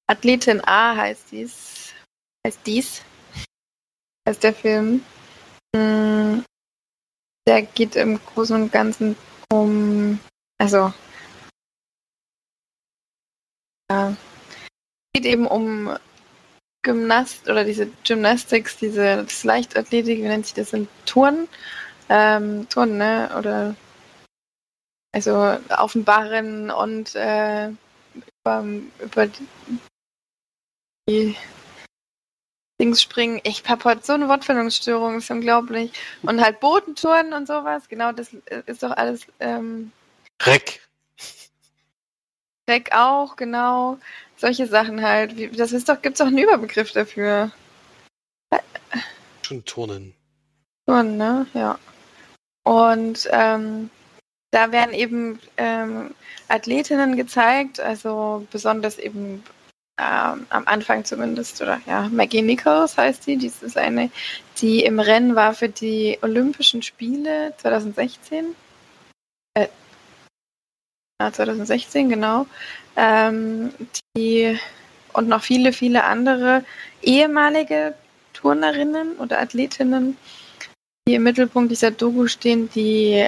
[0.08, 1.94] Athletin A heißt dies.
[2.46, 3.02] Heißt dies.
[4.28, 5.06] Heißt der Film.
[5.74, 6.40] Mm,
[7.48, 9.16] der geht im Großen und Ganzen
[9.50, 10.20] um,
[10.58, 10.92] also,
[13.92, 14.16] ja,
[15.14, 15.96] geht eben um
[16.84, 21.48] Gymnast oder diese Gymnastics, diese das Leichtathletik, wie nennt sich das, sind Touren,
[22.10, 23.76] ähm, Touren, ne, oder
[25.14, 27.70] also auf dem Barren und äh,
[28.46, 28.66] über,
[29.00, 29.28] über
[31.10, 31.36] die
[32.80, 33.42] Dings springen.
[33.44, 35.92] Ich habe heute so eine Wortfindungsstörung, ist unglaublich.
[36.22, 38.36] Und halt Botentouren und sowas, genau, das
[38.68, 39.26] ist doch alles.
[39.40, 39.92] Ähm,
[40.44, 40.87] Reck.
[42.68, 43.98] Reck auch, genau.
[44.36, 45.38] Solche Sachen halt.
[45.38, 47.52] Wie, das ist doch, gibt's doch einen Überbegriff dafür.
[49.42, 50.14] Schon Turnen.
[50.86, 51.48] Turnen, ne?
[51.54, 51.80] Ja.
[52.64, 53.90] Und ähm,
[54.52, 56.14] da werden eben ähm,
[56.50, 59.44] Athletinnen gezeigt, also besonders eben
[60.00, 63.38] ähm, am Anfang zumindest, oder ja, Maggie Nichols heißt sie.
[63.38, 64.12] Dies ist eine,
[64.58, 68.56] die im Rennen war für die Olympischen Spiele 2016.
[69.56, 69.68] Äh,
[71.22, 72.46] 2016, genau.
[72.96, 73.74] Ähm,
[74.16, 74.58] die
[75.14, 76.64] und noch viele, viele andere
[77.02, 77.96] ehemalige
[78.34, 80.16] Turnerinnen oder Athletinnen,
[81.08, 83.28] die im Mittelpunkt dieser Doku stehen, die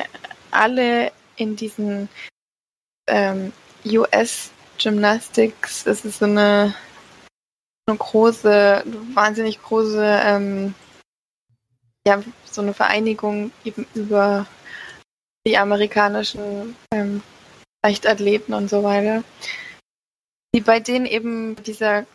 [0.51, 2.09] alle in diesen
[3.07, 3.51] ähm,
[3.85, 6.73] US Gymnastics, das ist so eine,
[7.87, 8.83] eine große,
[9.13, 10.75] wahnsinnig große, ähm,
[12.07, 14.45] ja, so eine Vereinigung eben über
[15.45, 17.21] die amerikanischen ähm,
[17.83, 19.23] Leichtathleten und so weiter,
[20.53, 22.05] die bei denen eben dieser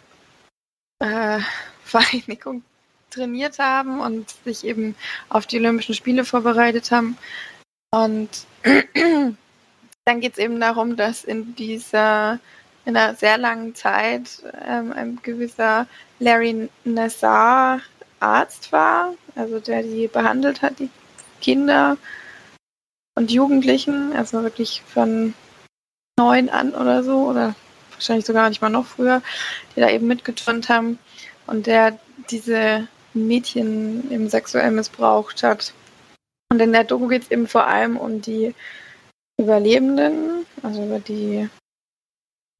[0.99, 1.41] äh,
[1.85, 2.62] Vereinigung
[3.11, 4.97] trainiert haben und sich eben
[5.29, 7.17] auf die Olympischen Spiele vorbereitet haben.
[7.91, 8.29] Und
[10.05, 12.41] dann geht es eben darum, dass in dieser
[12.87, 15.87] in einer sehr langen Zeit ähm, ein gewisser
[16.19, 17.81] Larry Nassar
[18.21, 20.91] Arzt war, also der die behandelt hat, die
[21.41, 21.97] Kinder
[23.15, 25.35] und Jugendlichen, also wirklich von
[26.19, 27.55] neun an oder so, oder
[27.93, 29.23] wahrscheinlich sogar nicht mal noch früher,
[29.75, 30.99] die da eben mitgeturnt haben
[31.47, 31.99] und der
[32.31, 35.73] diese Mädchen eben sexuell missbraucht hat.
[36.51, 38.55] Und in der Doku geht es eben vor allem um die
[39.39, 41.49] Überlebenden, also über die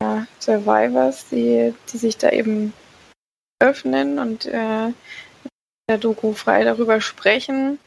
[0.03, 2.73] ja, Survivors, die, die sich da eben
[3.61, 4.93] öffnen und äh,
[5.89, 7.79] der Doku frei darüber sprechen.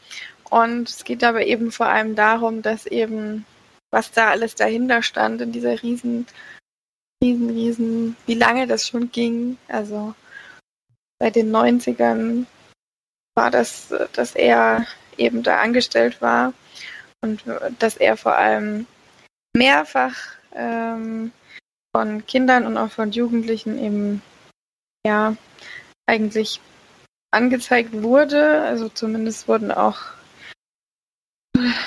[0.50, 3.44] Und es geht aber eben vor allem darum, dass eben,
[3.90, 6.26] was da alles dahinter stand in dieser riesen,
[7.22, 9.58] riesen, riesen, wie lange das schon ging.
[9.68, 10.14] Also
[11.18, 12.46] bei den 90ern
[13.34, 14.86] war das, dass er
[15.16, 16.52] eben da angestellt war
[17.22, 17.42] und
[17.78, 18.86] dass er vor allem
[19.56, 20.16] mehrfach
[20.54, 21.32] ähm,
[21.94, 24.22] von Kindern und auch von Jugendlichen eben
[25.06, 25.36] ja
[26.06, 26.60] eigentlich
[27.30, 28.62] angezeigt wurde.
[28.62, 30.00] Also zumindest wurden auch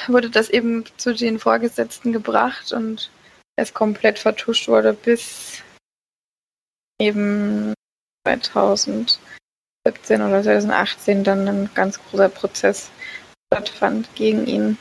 [0.08, 3.10] wurde das eben zu den Vorgesetzten gebracht und
[3.56, 5.62] es komplett vertuscht wurde bis
[7.00, 7.74] eben
[8.26, 9.20] 2017
[10.16, 12.92] oder 2018 dann ein ganz großer Prozess
[13.52, 14.78] stattfand gegen ihn.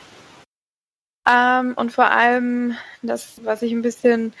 [1.27, 4.33] Ähm, und vor allem das, was ich ein bisschen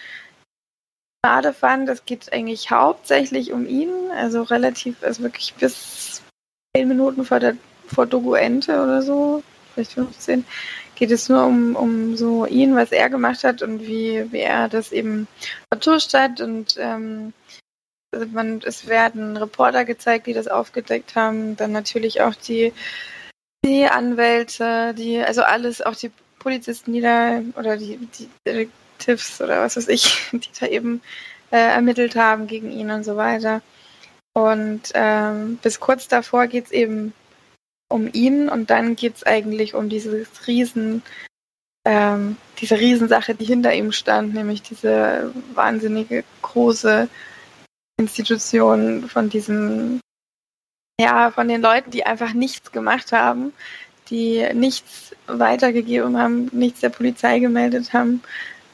[1.23, 6.21] schade fand, es geht eigentlich hauptsächlich um ihn, also relativ, also wirklich bis
[6.75, 9.43] zehn Minuten vor der vor Ente oder so,
[9.73, 10.45] vielleicht 15,
[10.95, 14.69] geht es nur um, um so ihn, was er gemacht hat und wie, wie er
[14.69, 15.27] das eben
[15.71, 17.33] vertuscht hat und ähm,
[18.13, 22.73] also man, es werden Reporter gezeigt, die das aufgedeckt haben, dann natürlich auch die,
[23.63, 29.61] die Anwälte, die, also alles, auch die Polizisten, die da, oder die, die Detectives oder
[29.61, 31.01] was weiß ich, die da eben
[31.51, 33.61] äh, ermittelt haben gegen ihn und so weiter.
[34.33, 37.13] Und ähm, bis kurz davor geht es eben
[37.91, 41.03] um ihn und dann geht es eigentlich um dieses Riesen,
[41.85, 47.09] ähm, diese Riesensache, die hinter ihm stand, nämlich diese wahnsinnige große
[47.97, 49.99] Institution von diesem,
[50.99, 53.53] ja, von den Leuten, die einfach nichts gemacht haben,
[54.09, 58.21] die nichts weitergegeben haben, nichts der Polizei gemeldet haben.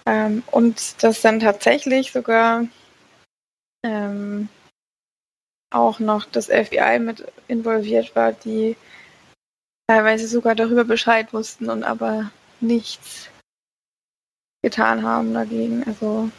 [0.06, 2.66] Ähm, und dass dann tatsächlich sogar
[3.84, 4.50] ähm,
[5.70, 8.76] auch noch das FBI mit involviert war, die
[9.88, 13.30] teilweise sogar darüber Bescheid wussten und aber nichts
[14.62, 15.84] getan haben dagegen.
[15.86, 16.30] Also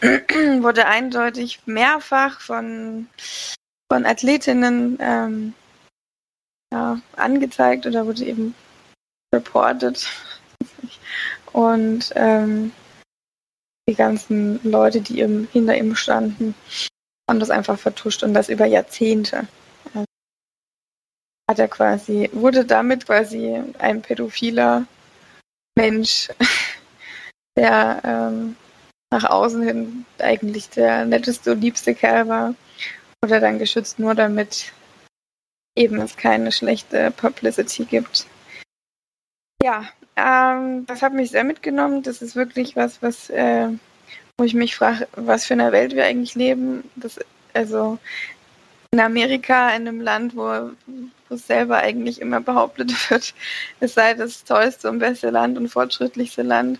[0.02, 3.08] wurde eindeutig mehrfach von,
[3.90, 5.54] von Athletinnen ähm,
[6.72, 8.54] ja, angezeigt oder wurde eben
[9.32, 10.08] reported.
[11.52, 12.72] Und ähm,
[13.88, 16.54] die ganzen Leute, die eben hinter ihm standen,
[17.28, 19.46] haben das einfach vertuscht und das über Jahrzehnte.
[21.52, 24.86] Hat er quasi, wurde damit quasi ein pädophiler
[25.76, 26.30] Mensch,
[27.58, 28.56] der ähm,
[29.10, 32.54] nach außen hin eigentlich der netteste und liebste Kerl war,
[33.22, 34.72] oder dann geschützt nur damit
[35.76, 38.26] eben es keine schlechte Publicity gibt.
[39.62, 39.84] Ja,
[40.16, 42.02] ähm, das hat mich sehr mitgenommen.
[42.02, 43.68] Das ist wirklich was, was, äh,
[44.38, 46.90] wo ich mich frage, was für eine Welt wir eigentlich leben.
[46.96, 47.20] Das,
[47.52, 47.98] also
[48.94, 50.70] in Amerika, in einem Land, wo,
[51.32, 53.34] es selber eigentlich immer behauptet wird,
[53.80, 56.78] es sei das tollste und beste Land und fortschrittlichste Land.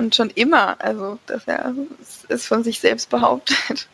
[0.00, 1.74] Und schon immer, also dass er
[2.28, 3.88] es von sich selbst behauptet.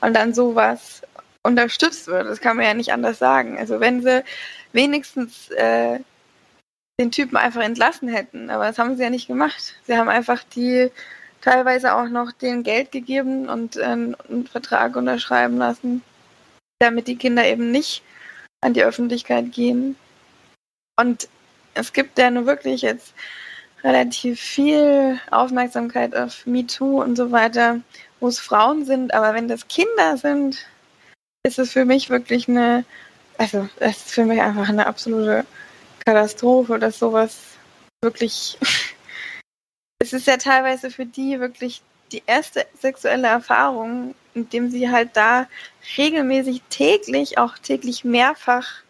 [0.00, 1.02] Und dann sowas
[1.42, 2.26] unterstützt wird.
[2.26, 3.58] Das kann man ja nicht anders sagen.
[3.58, 4.22] Also wenn sie
[4.72, 5.98] wenigstens äh,
[7.00, 9.74] den Typen einfach entlassen hätten, aber das haben sie ja nicht gemacht.
[9.86, 10.90] Sie haben einfach die
[11.40, 16.02] teilweise auch noch den Geld gegeben und äh, einen Vertrag unterschreiben lassen,
[16.80, 18.02] damit die Kinder eben nicht
[18.60, 19.96] an die Öffentlichkeit gehen.
[20.96, 21.28] Und
[21.74, 23.14] es gibt ja nur wirklich jetzt
[23.84, 27.80] relativ viel Aufmerksamkeit auf MeToo und so weiter,
[28.20, 30.66] wo es Frauen sind, aber wenn das Kinder sind,
[31.44, 32.84] ist es für mich wirklich eine,
[33.38, 35.46] also es ist für mich einfach eine absolute
[36.04, 37.38] Katastrophe, dass sowas
[38.02, 38.58] wirklich,
[40.00, 41.82] es ist ja teilweise für die wirklich
[42.12, 45.46] die erste sexuelle Erfahrung, indem sie halt da
[45.96, 48.82] regelmäßig täglich, auch täglich mehrfach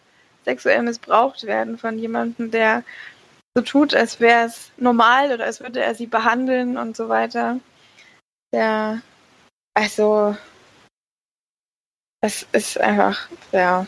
[0.44, 2.84] sexuell missbraucht werden von jemandem, der
[3.54, 7.60] so tut, als wäre es normal oder als würde er sie behandeln und so weiter.
[8.52, 9.02] Der,
[9.74, 10.36] also,
[12.20, 13.86] es ist einfach, ja,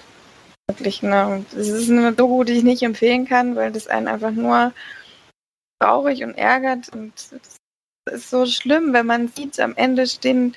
[0.68, 4.30] wirklich eine, es ist eine Doku, die ich nicht empfehlen kann, weil das einen einfach
[4.30, 4.72] nur
[5.80, 7.12] traurig und ärgert und
[8.06, 10.56] ist so schlimm, wenn man sieht, am Ende stehen,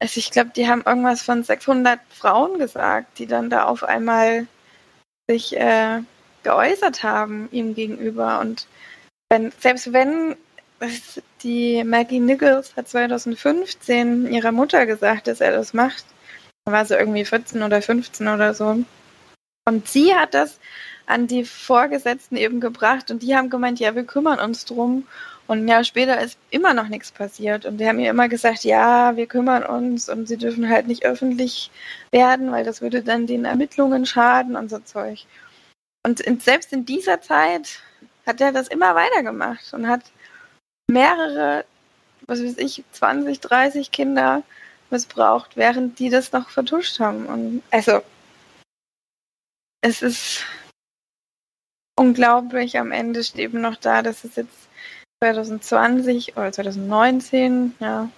[0.00, 4.46] also ich glaube, die haben irgendwas von 600 Frauen gesagt, die dann da auf einmal
[5.28, 6.00] sich äh,
[6.42, 8.66] geäußert haben ihm gegenüber und
[9.30, 10.36] wenn, selbst wenn
[11.42, 16.04] die Maggie Nichols hat 2015 ihrer Mutter gesagt, dass er das macht,
[16.64, 18.82] da war sie irgendwie 14 oder 15 oder so.
[19.66, 20.58] Und sie hat das
[21.06, 25.06] an die Vorgesetzten eben gebracht und die haben gemeint, ja, wir kümmern uns drum.
[25.50, 27.66] Und ein Jahr später ist immer noch nichts passiert.
[27.66, 31.04] Und die haben ihr immer gesagt, ja, wir kümmern uns und sie dürfen halt nicht
[31.04, 31.72] öffentlich
[32.12, 35.26] werden, weil das würde dann den Ermittlungen schaden und so Zeug.
[36.06, 37.80] Und in, selbst in dieser Zeit
[38.26, 40.02] hat er das immer weitergemacht und hat
[40.88, 41.64] mehrere,
[42.28, 44.44] was weiß ich, 20, 30 Kinder
[44.88, 47.26] missbraucht, während die das noch vertuscht haben.
[47.26, 48.02] Und also,
[49.80, 50.44] es ist
[51.98, 52.78] unglaublich.
[52.78, 54.69] Am Ende steht eben noch da, dass es jetzt
[55.22, 58.08] 2020 oder 2019 ja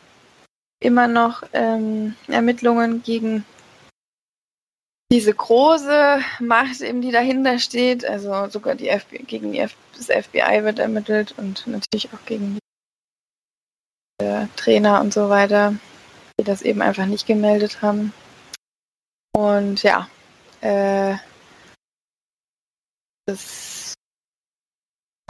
[0.81, 3.45] immer noch ähm, Ermittlungen gegen
[5.13, 10.07] diese große Macht, eben, die dahinter steht, also sogar die FBI, gegen die F das
[10.07, 12.57] FBI wird ermittelt und natürlich auch gegen
[14.21, 15.75] die äh, Trainer und so weiter,
[16.41, 18.15] die das eben einfach nicht gemeldet haben.
[19.37, 20.09] Und ja,
[20.63, 21.17] äh,
[23.27, 23.95] das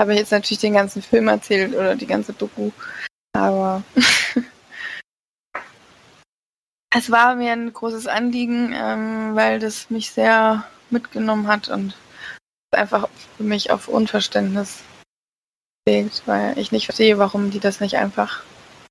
[0.01, 2.71] habe ich jetzt natürlich den ganzen Film erzählt oder die ganze Doku,
[3.35, 3.83] aber
[6.95, 11.97] es war mir ein großes Anliegen, ähm, weil das mich sehr mitgenommen hat und
[12.71, 14.83] einfach für mich auf Unverständnis
[15.87, 18.43] legt, weil ich nicht verstehe, warum die das nicht einfach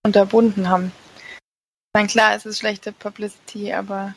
[0.06, 0.92] unterbunden haben.
[1.38, 4.14] Ich meine, klar, es ist schlechte Publicity, aber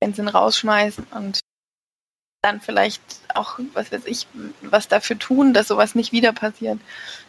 [0.00, 1.40] wenn sie ihn rausschmeißen und
[2.42, 3.00] dann vielleicht
[3.34, 4.26] auch, was weiß ich,
[4.62, 6.78] was dafür tun, dass sowas nicht wieder passiert,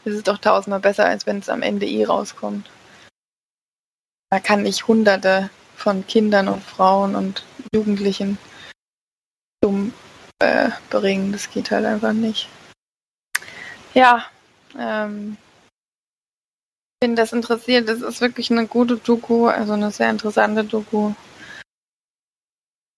[0.06, 2.70] ist es doch tausendmal besser, als wenn es am Ende eh rauskommt.
[4.32, 8.40] Da kann ich hunderte von Kindern und Frauen und Jugendlichen
[9.62, 9.94] dumm
[10.40, 11.32] äh, bringen.
[11.32, 12.50] Das geht halt einfach nicht.
[13.94, 14.26] Ja,
[14.78, 15.38] ähm,
[17.00, 17.88] bin das interessiert.
[17.88, 21.14] Das ist wirklich eine gute Doku, also eine sehr interessante Doku.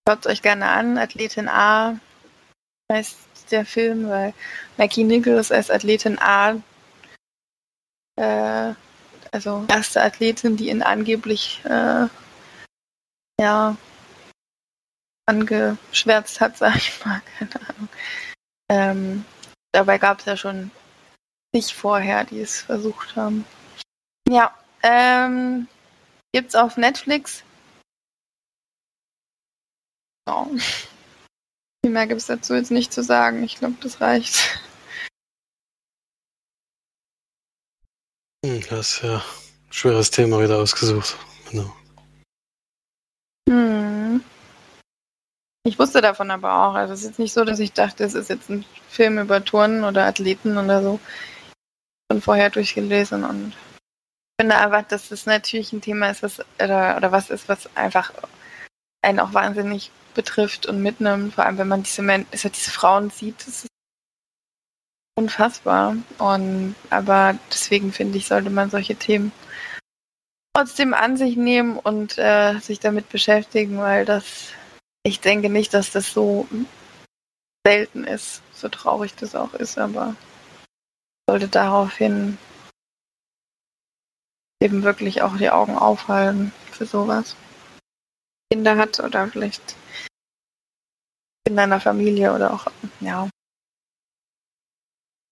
[0.08, 0.98] Schaut euch gerne an.
[0.98, 2.00] Athletin A
[2.92, 3.18] heißt
[3.52, 4.34] der Film, weil
[4.78, 6.62] Maggie Nichols als Athletin A
[8.18, 8.74] äh,
[9.32, 12.08] also erste Athletin, die ihn angeblich äh,
[13.40, 13.78] ja
[15.26, 17.90] angeschwärzt hat, sag ich mal, keine Ahnung.
[18.70, 19.26] Ähm,
[19.72, 20.72] dabei gab es ja schon
[21.54, 23.46] nicht vorher, die es versucht haben.
[24.30, 24.54] Ja,
[24.84, 25.68] ähm,
[26.34, 27.44] gibt's auf Netflix.
[30.28, 30.48] Oh.
[31.84, 33.44] Viel mehr gibt es dazu jetzt nicht zu sagen.
[33.44, 34.60] Ich glaube, das reicht.
[38.46, 39.24] Hm, das ist ja ein
[39.72, 41.16] schweres Thema wieder ausgesucht.
[41.50, 41.76] Genau.
[43.48, 44.24] Hm.
[45.64, 46.74] Ich wusste davon aber auch.
[46.74, 49.44] Also es ist jetzt nicht so, dass ich dachte, es ist jetzt ein Film über
[49.44, 51.00] Turnen oder Athleten oder so.
[52.12, 56.98] Schon vorher durchgelesen und ich finde einfach, dass das natürlich ein Thema ist, was oder,
[56.98, 58.12] oder was ist, was einfach
[59.06, 61.36] einen auch wahnsinnig betrifft und mitnimmt.
[61.36, 63.68] Vor allem, wenn man diese, Men also diese Frauen sieht, das ist
[65.18, 65.96] unfassbar.
[66.18, 69.32] Und aber deswegen finde ich, sollte man solche Themen
[70.56, 74.52] trotzdem an sich nehmen und äh, sich damit beschäftigen, weil das,
[75.04, 76.48] ich denke nicht, dass das so
[77.66, 80.16] selten ist, so traurig das auch ist, aber
[81.30, 82.38] sollte daraufhin
[84.62, 87.36] eben wirklich auch die Augen aufhalten für sowas.
[88.52, 89.76] Kinder hat oder vielleicht
[91.48, 92.68] in deiner Familie oder auch,
[93.00, 93.30] ja.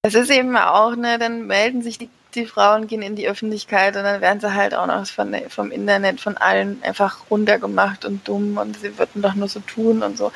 [0.05, 3.95] Es ist eben auch, ne, dann melden sich die, die Frauen, gehen in die Öffentlichkeit
[3.95, 8.27] und dann werden sie halt auch noch von, vom Internet, von allen einfach runtergemacht und
[8.27, 10.31] dumm und sie würden doch nur so tun und so.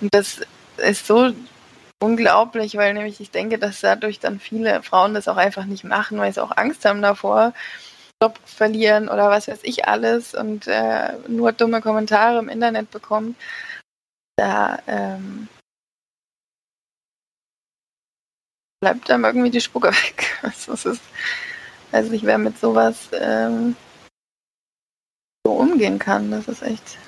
[0.00, 0.40] Und das
[0.78, 1.32] ist so
[2.02, 6.18] unglaublich, weil nämlich ich denke, dass dadurch dann viele Frauen das auch einfach nicht machen,
[6.18, 7.54] weil sie auch Angst haben davor,
[8.22, 13.34] Job verlieren oder was weiß ich alles und äh, nur dumme Kommentare im Internet bekommen.
[14.36, 15.48] Da ähm,
[18.80, 20.38] bleibt dann irgendwie die Spucke weg.
[20.42, 21.02] Also, ist,
[21.90, 23.74] weiß nicht, wer mit sowas ähm,
[25.44, 26.30] so umgehen kann.
[26.30, 26.98] Das ist echt.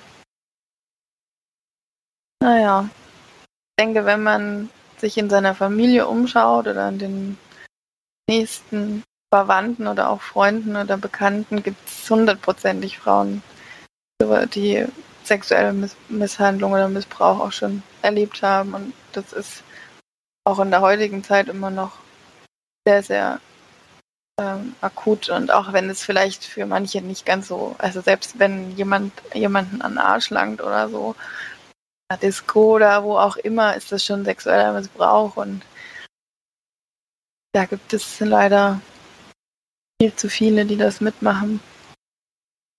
[2.42, 2.90] Naja.
[3.78, 7.38] Ich denke, wenn man sich in seiner Familie umschaut oder an den
[8.28, 13.42] nächsten Verwandten oder auch Freunden oder Bekannten, gibt es hundertprozentig Frauen,
[14.54, 14.86] die
[15.24, 18.74] sexuelle Miss Misshandlung oder Missbrauch auch schon erlebt haben.
[18.74, 19.62] Und das ist
[20.44, 21.92] auch in der heutigen Zeit immer noch
[22.86, 23.40] sehr, sehr
[24.40, 25.28] ähm, akut.
[25.28, 29.82] Und auch wenn es vielleicht für manche nicht ganz so, also selbst wenn jemand jemanden
[29.82, 31.14] an den Arsch langt oder so,
[32.22, 35.62] Disco oder wo auch immer, ist das schon sexueller Missbrauch und
[37.52, 38.80] da gibt es leider
[40.00, 41.60] viel zu viele, die das mitmachen,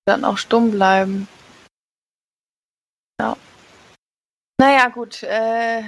[0.06, 1.28] dann auch stumm bleiben.
[3.20, 3.38] Ja.
[4.60, 5.84] Naja, gut, äh,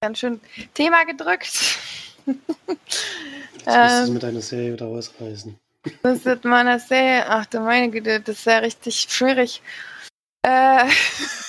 [0.00, 0.40] ganz schön
[0.74, 1.78] Thema gedrückt.
[2.26, 5.58] Jetzt ähm, du mit deiner Serie wieder ausreißen.
[6.02, 9.62] Das mit meiner Serie, ach du meine Güte, das ist ja richtig schwierig.
[10.42, 10.84] Äh,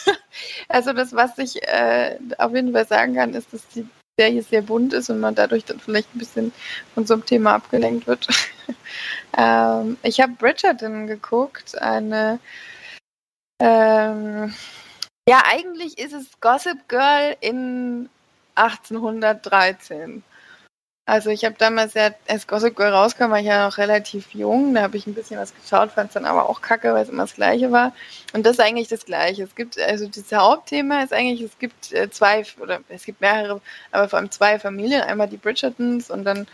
[0.70, 3.88] also das, was ich äh, auf jeden Fall sagen kann, ist, dass die
[4.20, 6.52] Serie sehr bunt ist und man dadurch dann vielleicht ein bisschen
[6.94, 8.28] von so einem Thema abgelenkt wird.
[9.38, 12.40] ähm, ich habe Bridgerton geguckt, eine
[13.62, 14.54] ähm,
[15.28, 18.10] ja, eigentlich ist es Gossip Girl in
[18.56, 20.24] 1813.
[21.10, 24.76] Also ich habe damals ja, als Gossip Girl rauskam, war ich ja noch relativ jung.
[24.76, 27.10] Da habe ich ein bisschen was geschaut, fand es dann aber auch kacke, weil es
[27.10, 27.94] immer das Gleiche war.
[28.34, 29.42] Und das ist eigentlich das Gleiche.
[29.42, 33.60] Es gibt, also das Hauptthema ist eigentlich, es gibt äh, zwei, oder es gibt mehrere,
[33.90, 35.02] aber vor allem zwei Familien.
[35.02, 36.46] Einmal die Bridgertons und dann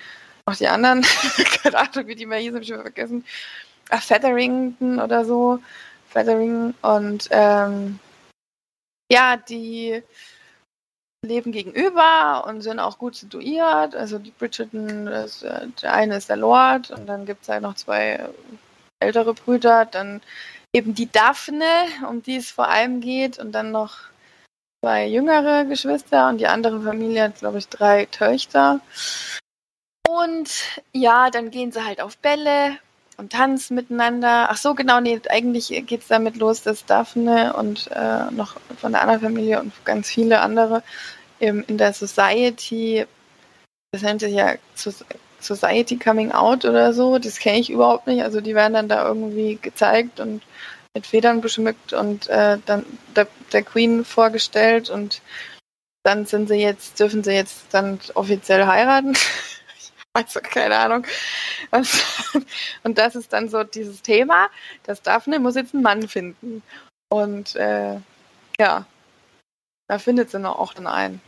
[0.45, 1.01] auch die anderen.
[1.61, 3.25] Keine Ahnung, wie die mal hießen, habe ich schon vergessen.
[3.89, 5.59] Ach, Featherington oder so.
[6.11, 6.73] Feathering.
[6.81, 7.99] Und ähm,
[9.11, 10.01] ja, die
[11.25, 13.95] leben gegenüber und sind auch gut situiert.
[13.95, 17.61] Also die Bridgerton, das, äh, der eine ist der Lord und dann gibt es halt
[17.61, 18.27] noch zwei
[18.99, 20.21] ältere Brüder, dann
[20.73, 21.65] eben die Daphne,
[22.09, 23.97] um die es vor allem geht, und dann noch
[24.83, 28.81] zwei jüngere Geschwister und die andere Familie hat, glaube ich, drei Töchter.
[30.07, 30.51] Und
[30.91, 32.77] ja, dann gehen sie halt auf Bälle
[33.17, 34.47] und tanzen miteinander.
[34.49, 38.91] Ach so, genau, nee, eigentlich geht es damit los, dass Daphne und äh, noch von
[38.91, 40.83] der anderen Familie und ganz viele andere
[41.39, 43.05] im, in der Society,
[43.91, 44.55] das nennt sich ja
[45.39, 48.23] Society Coming Out oder so, das kenne ich überhaupt nicht.
[48.23, 50.41] Also die werden dann da irgendwie gezeigt und
[50.93, 52.85] mit Federn beschmückt und äh, dann
[53.15, 55.21] der, der Queen vorgestellt und
[56.03, 59.13] dann sind sie jetzt, dürfen sie jetzt dann offiziell heiraten.
[60.15, 61.05] also keine Ahnung.
[61.71, 64.49] Und, das ist dann so dieses Thema,
[64.83, 66.63] dass Daphne muss jetzt einen Mann finden.
[67.09, 67.99] Und äh,
[68.57, 68.85] ja,
[69.87, 71.21] da findet sie noch auch dann einen.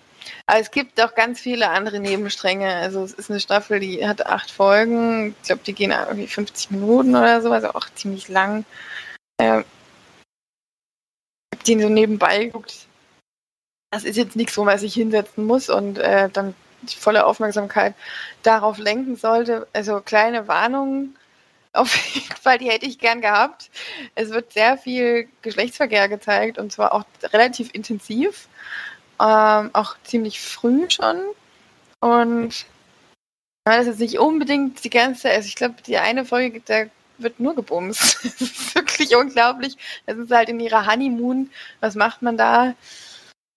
[0.46, 2.74] Aber es gibt auch ganz viele andere Nebenstränge.
[2.76, 5.36] Also es ist eine Staffel, die hat acht Folgen.
[5.42, 8.66] Ich glaube, die gehen irgendwie 50 Minuten oder so, also auch ziemlich lang.
[9.40, 9.66] Ähm,
[11.52, 12.88] ich habe die so nebenbei geguckt.
[13.92, 16.56] Das ist jetzt nichts, wo man sich hinsetzen muss und äh, dann
[16.86, 17.96] volle Aufmerksamkeit
[18.44, 19.68] darauf lenken sollte.
[19.74, 21.16] Also kleine Warnungen
[21.74, 23.70] auf jeden Fall, die hätte ich gern gehabt.
[24.16, 27.04] Es wird sehr viel Geschlechtsverkehr gezeigt und zwar auch
[27.34, 28.48] relativ intensiv,
[29.20, 31.22] ähm, auch ziemlich früh schon.
[32.00, 32.66] Und
[33.66, 36.86] das ist nicht unbedingt die ganze, also ich glaube, die eine Folge, da
[37.18, 38.20] wird nur gebumst.
[38.24, 39.76] das ist wirklich unglaublich.
[40.06, 41.52] Das ist halt in ihrer Honeymoon.
[41.80, 42.76] Was macht man da?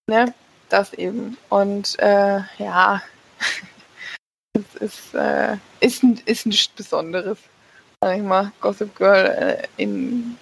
[0.08, 0.34] Ne?
[0.70, 1.36] Das eben.
[1.48, 3.02] Und äh, ja,
[4.54, 7.38] es ist, äh, ist, ist nichts Besonderes.
[8.00, 10.38] Sag ich mal, Gossip Girl äh, im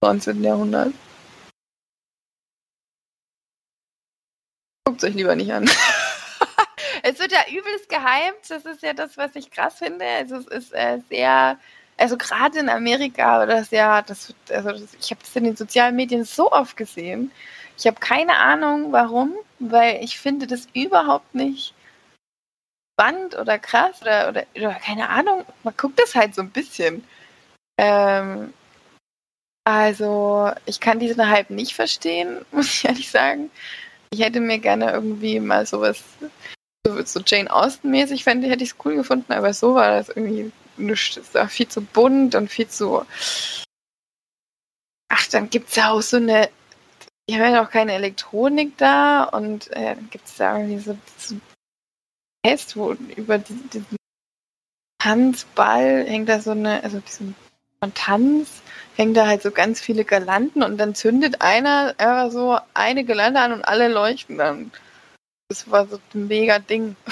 [0.00, 0.42] 19.
[0.42, 0.94] Jahrhundert.
[4.86, 5.68] Guckt euch lieber nicht an.
[7.02, 8.48] es wird ja übelst geheimt.
[8.48, 10.06] Das ist ja das, was ich krass finde.
[10.06, 11.58] Also es ist äh, sehr
[11.98, 15.96] also gerade in Amerika, das ja, das, also das, ich habe das in den sozialen
[15.96, 17.32] Medien so oft gesehen.
[17.76, 21.74] Ich habe keine Ahnung, warum, weil ich finde das überhaupt nicht
[22.98, 25.44] spannend oder krass oder, oder, oder keine Ahnung.
[25.62, 27.04] Man guckt das halt so ein bisschen.
[27.78, 28.54] Ähm,
[29.64, 33.50] also, ich kann diesen Hype nicht verstehen, muss ich ehrlich sagen.
[34.10, 36.02] Ich hätte mir gerne irgendwie mal sowas,
[36.86, 40.52] so, so Jane Austen-mäßig, fände, hätte ich es cool gefunden, aber so war das irgendwie
[40.76, 41.16] nicht.
[41.16, 43.04] Es war viel zu bunt und viel zu.
[45.08, 46.48] Ach, dann gibt es ja auch so eine.
[47.26, 50.96] Ich habe ja noch keine Elektronik da und äh, dann gibt es da irgendwie so,
[51.18, 51.36] so
[52.44, 53.84] Fest, wo über diesen
[54.98, 57.34] Tanzball hängt da so eine, also diesen
[57.94, 58.62] Tanz
[58.96, 63.40] hängen da halt so ganz viele Girlanden und dann zündet einer einfach so eine Girlande
[63.40, 64.70] an und alle leuchten dann.
[65.48, 66.96] Das war so ein mega Ding.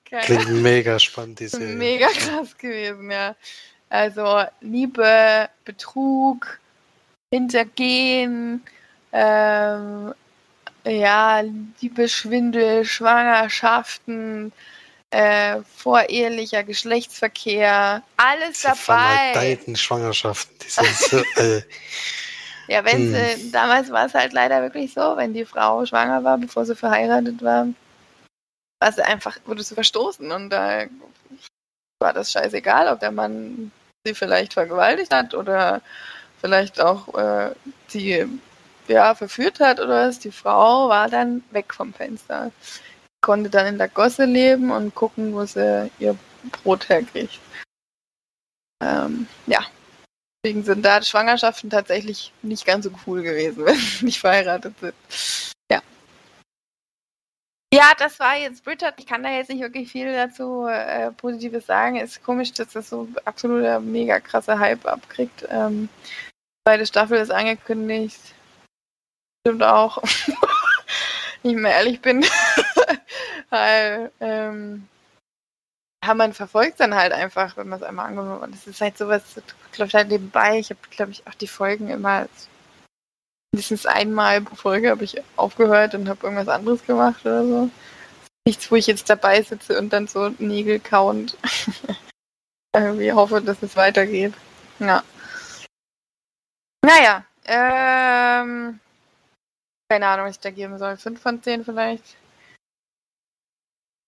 [0.09, 1.59] Klingt mega spannend, diese.
[1.59, 3.35] Mega krass gewesen, ja.
[3.89, 6.59] Also Liebe, Betrug,
[7.33, 8.63] Hintergehen,
[9.11, 10.13] ähm,
[10.85, 11.41] ja,
[11.81, 14.51] Liebesschwindel, Schwangerschaften,
[15.11, 18.77] äh, vorehelicher Geschlechtsverkehr, alles Diese dabei.
[18.77, 21.61] Vermaledeiten Schwangerschaften, die sind so, äh,
[22.67, 23.15] Ja, wenn hm.
[23.15, 26.75] sie, damals war es halt leider wirklich so, wenn die Frau schwanger war, bevor sie
[26.75, 27.67] verheiratet war,
[28.79, 30.85] war sie einfach, wurde sie verstoßen und da
[31.99, 33.71] war das scheißegal, ob der Mann
[34.09, 35.81] sie vielleicht vergewaltigt hat oder
[36.41, 37.51] vielleicht auch äh,
[37.87, 38.25] sie
[38.87, 40.19] ja, verführt hat oder was.
[40.19, 42.51] Die Frau war dann weg vom Fenster
[43.21, 46.17] konnte dann in der Gosse leben und gucken, wo sie ihr
[46.63, 47.39] Brot herkriegt.
[48.81, 49.65] Ähm, ja.
[50.43, 54.95] Deswegen sind da Schwangerschaften tatsächlich nicht ganz so cool gewesen, wenn sie nicht verheiratet sind.
[57.73, 57.93] Ja.
[57.97, 58.95] Das war jetzt Bridget.
[58.97, 61.97] Ich kann da jetzt nicht wirklich viel dazu äh, Positives sagen.
[61.97, 65.45] Ist komisch, dass das so absoluter mega krasser Hype abkriegt.
[65.49, 65.89] Ähm,
[66.67, 68.19] zweite Staffel ist angekündigt.
[69.45, 70.01] Stimmt auch.
[71.43, 72.25] ich mal ehrlich bin.
[73.49, 74.87] Weil, ähm,
[76.03, 78.53] ja, man verfolgt dann halt einfach, wenn man es einmal angenommen hat.
[78.53, 80.59] Das ist halt sowas, das läuft halt nebenbei.
[80.59, 82.27] Ich habe, glaube ich, auch die Folgen immer
[83.51, 87.69] mindestens einmal pro Folge habe ich aufgehört und habe irgendwas anderes gemacht oder so.
[88.45, 91.37] Nichts, wo ich jetzt dabei sitze und dann so Nägel kauend
[92.75, 94.33] irgendwie hoffe, dass es weitergeht.
[94.79, 95.03] Ja.
[96.85, 98.79] Naja, ähm,
[99.91, 100.97] keine Ahnung, was ich da geben soll.
[100.97, 102.17] 5 von 10 vielleicht.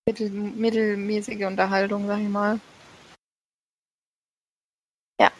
[0.07, 2.59] Mittel, mittelmäßige Unterhaltung, sag ich mal.
[5.19, 5.31] Ja.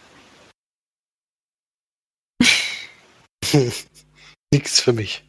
[4.54, 5.24] Nichts für mich.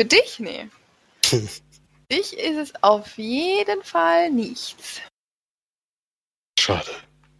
[0.00, 0.38] Für dich?
[0.38, 0.68] Nee.
[1.24, 1.38] Für
[2.12, 5.00] dich ist es auf jeden Fall nichts.
[6.58, 6.94] Schade.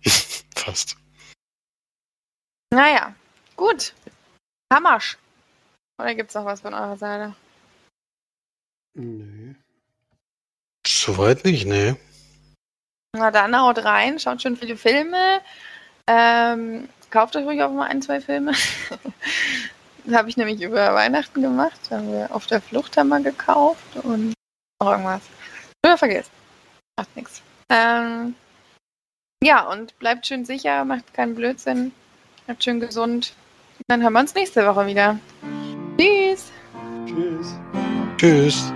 [0.57, 0.97] Fast.
[2.73, 3.15] Naja,
[3.57, 3.93] gut.
[4.73, 5.19] Hammersch.
[6.01, 7.35] Oder gibt's noch was von eurer Seite?
[8.95, 9.55] Nö.
[10.87, 11.97] Soweit nicht, ne.
[13.17, 15.43] Na dann haut rein, schaut schon viele Filme.
[16.07, 18.53] Ähm, kauft euch ruhig auch mal ein, zwei Filme.
[20.05, 21.79] das habe ich nämlich über Weihnachten gemacht.
[21.89, 24.35] Da haben wir auf der Flucht haben wir gekauft und
[24.81, 25.23] noch irgendwas.
[25.85, 26.31] Oder vergessen.
[26.99, 27.43] Macht nichts.
[27.69, 28.35] Ähm,
[29.43, 31.93] ja, und bleibt schön sicher, macht keinen Blödsinn.
[32.47, 33.35] Bleibt schön gesund.
[33.89, 35.19] Dann hören wir uns nächste Woche wieder.
[35.97, 36.51] Tschüss.
[37.07, 37.55] Tschüss.
[38.19, 38.73] Tschüss.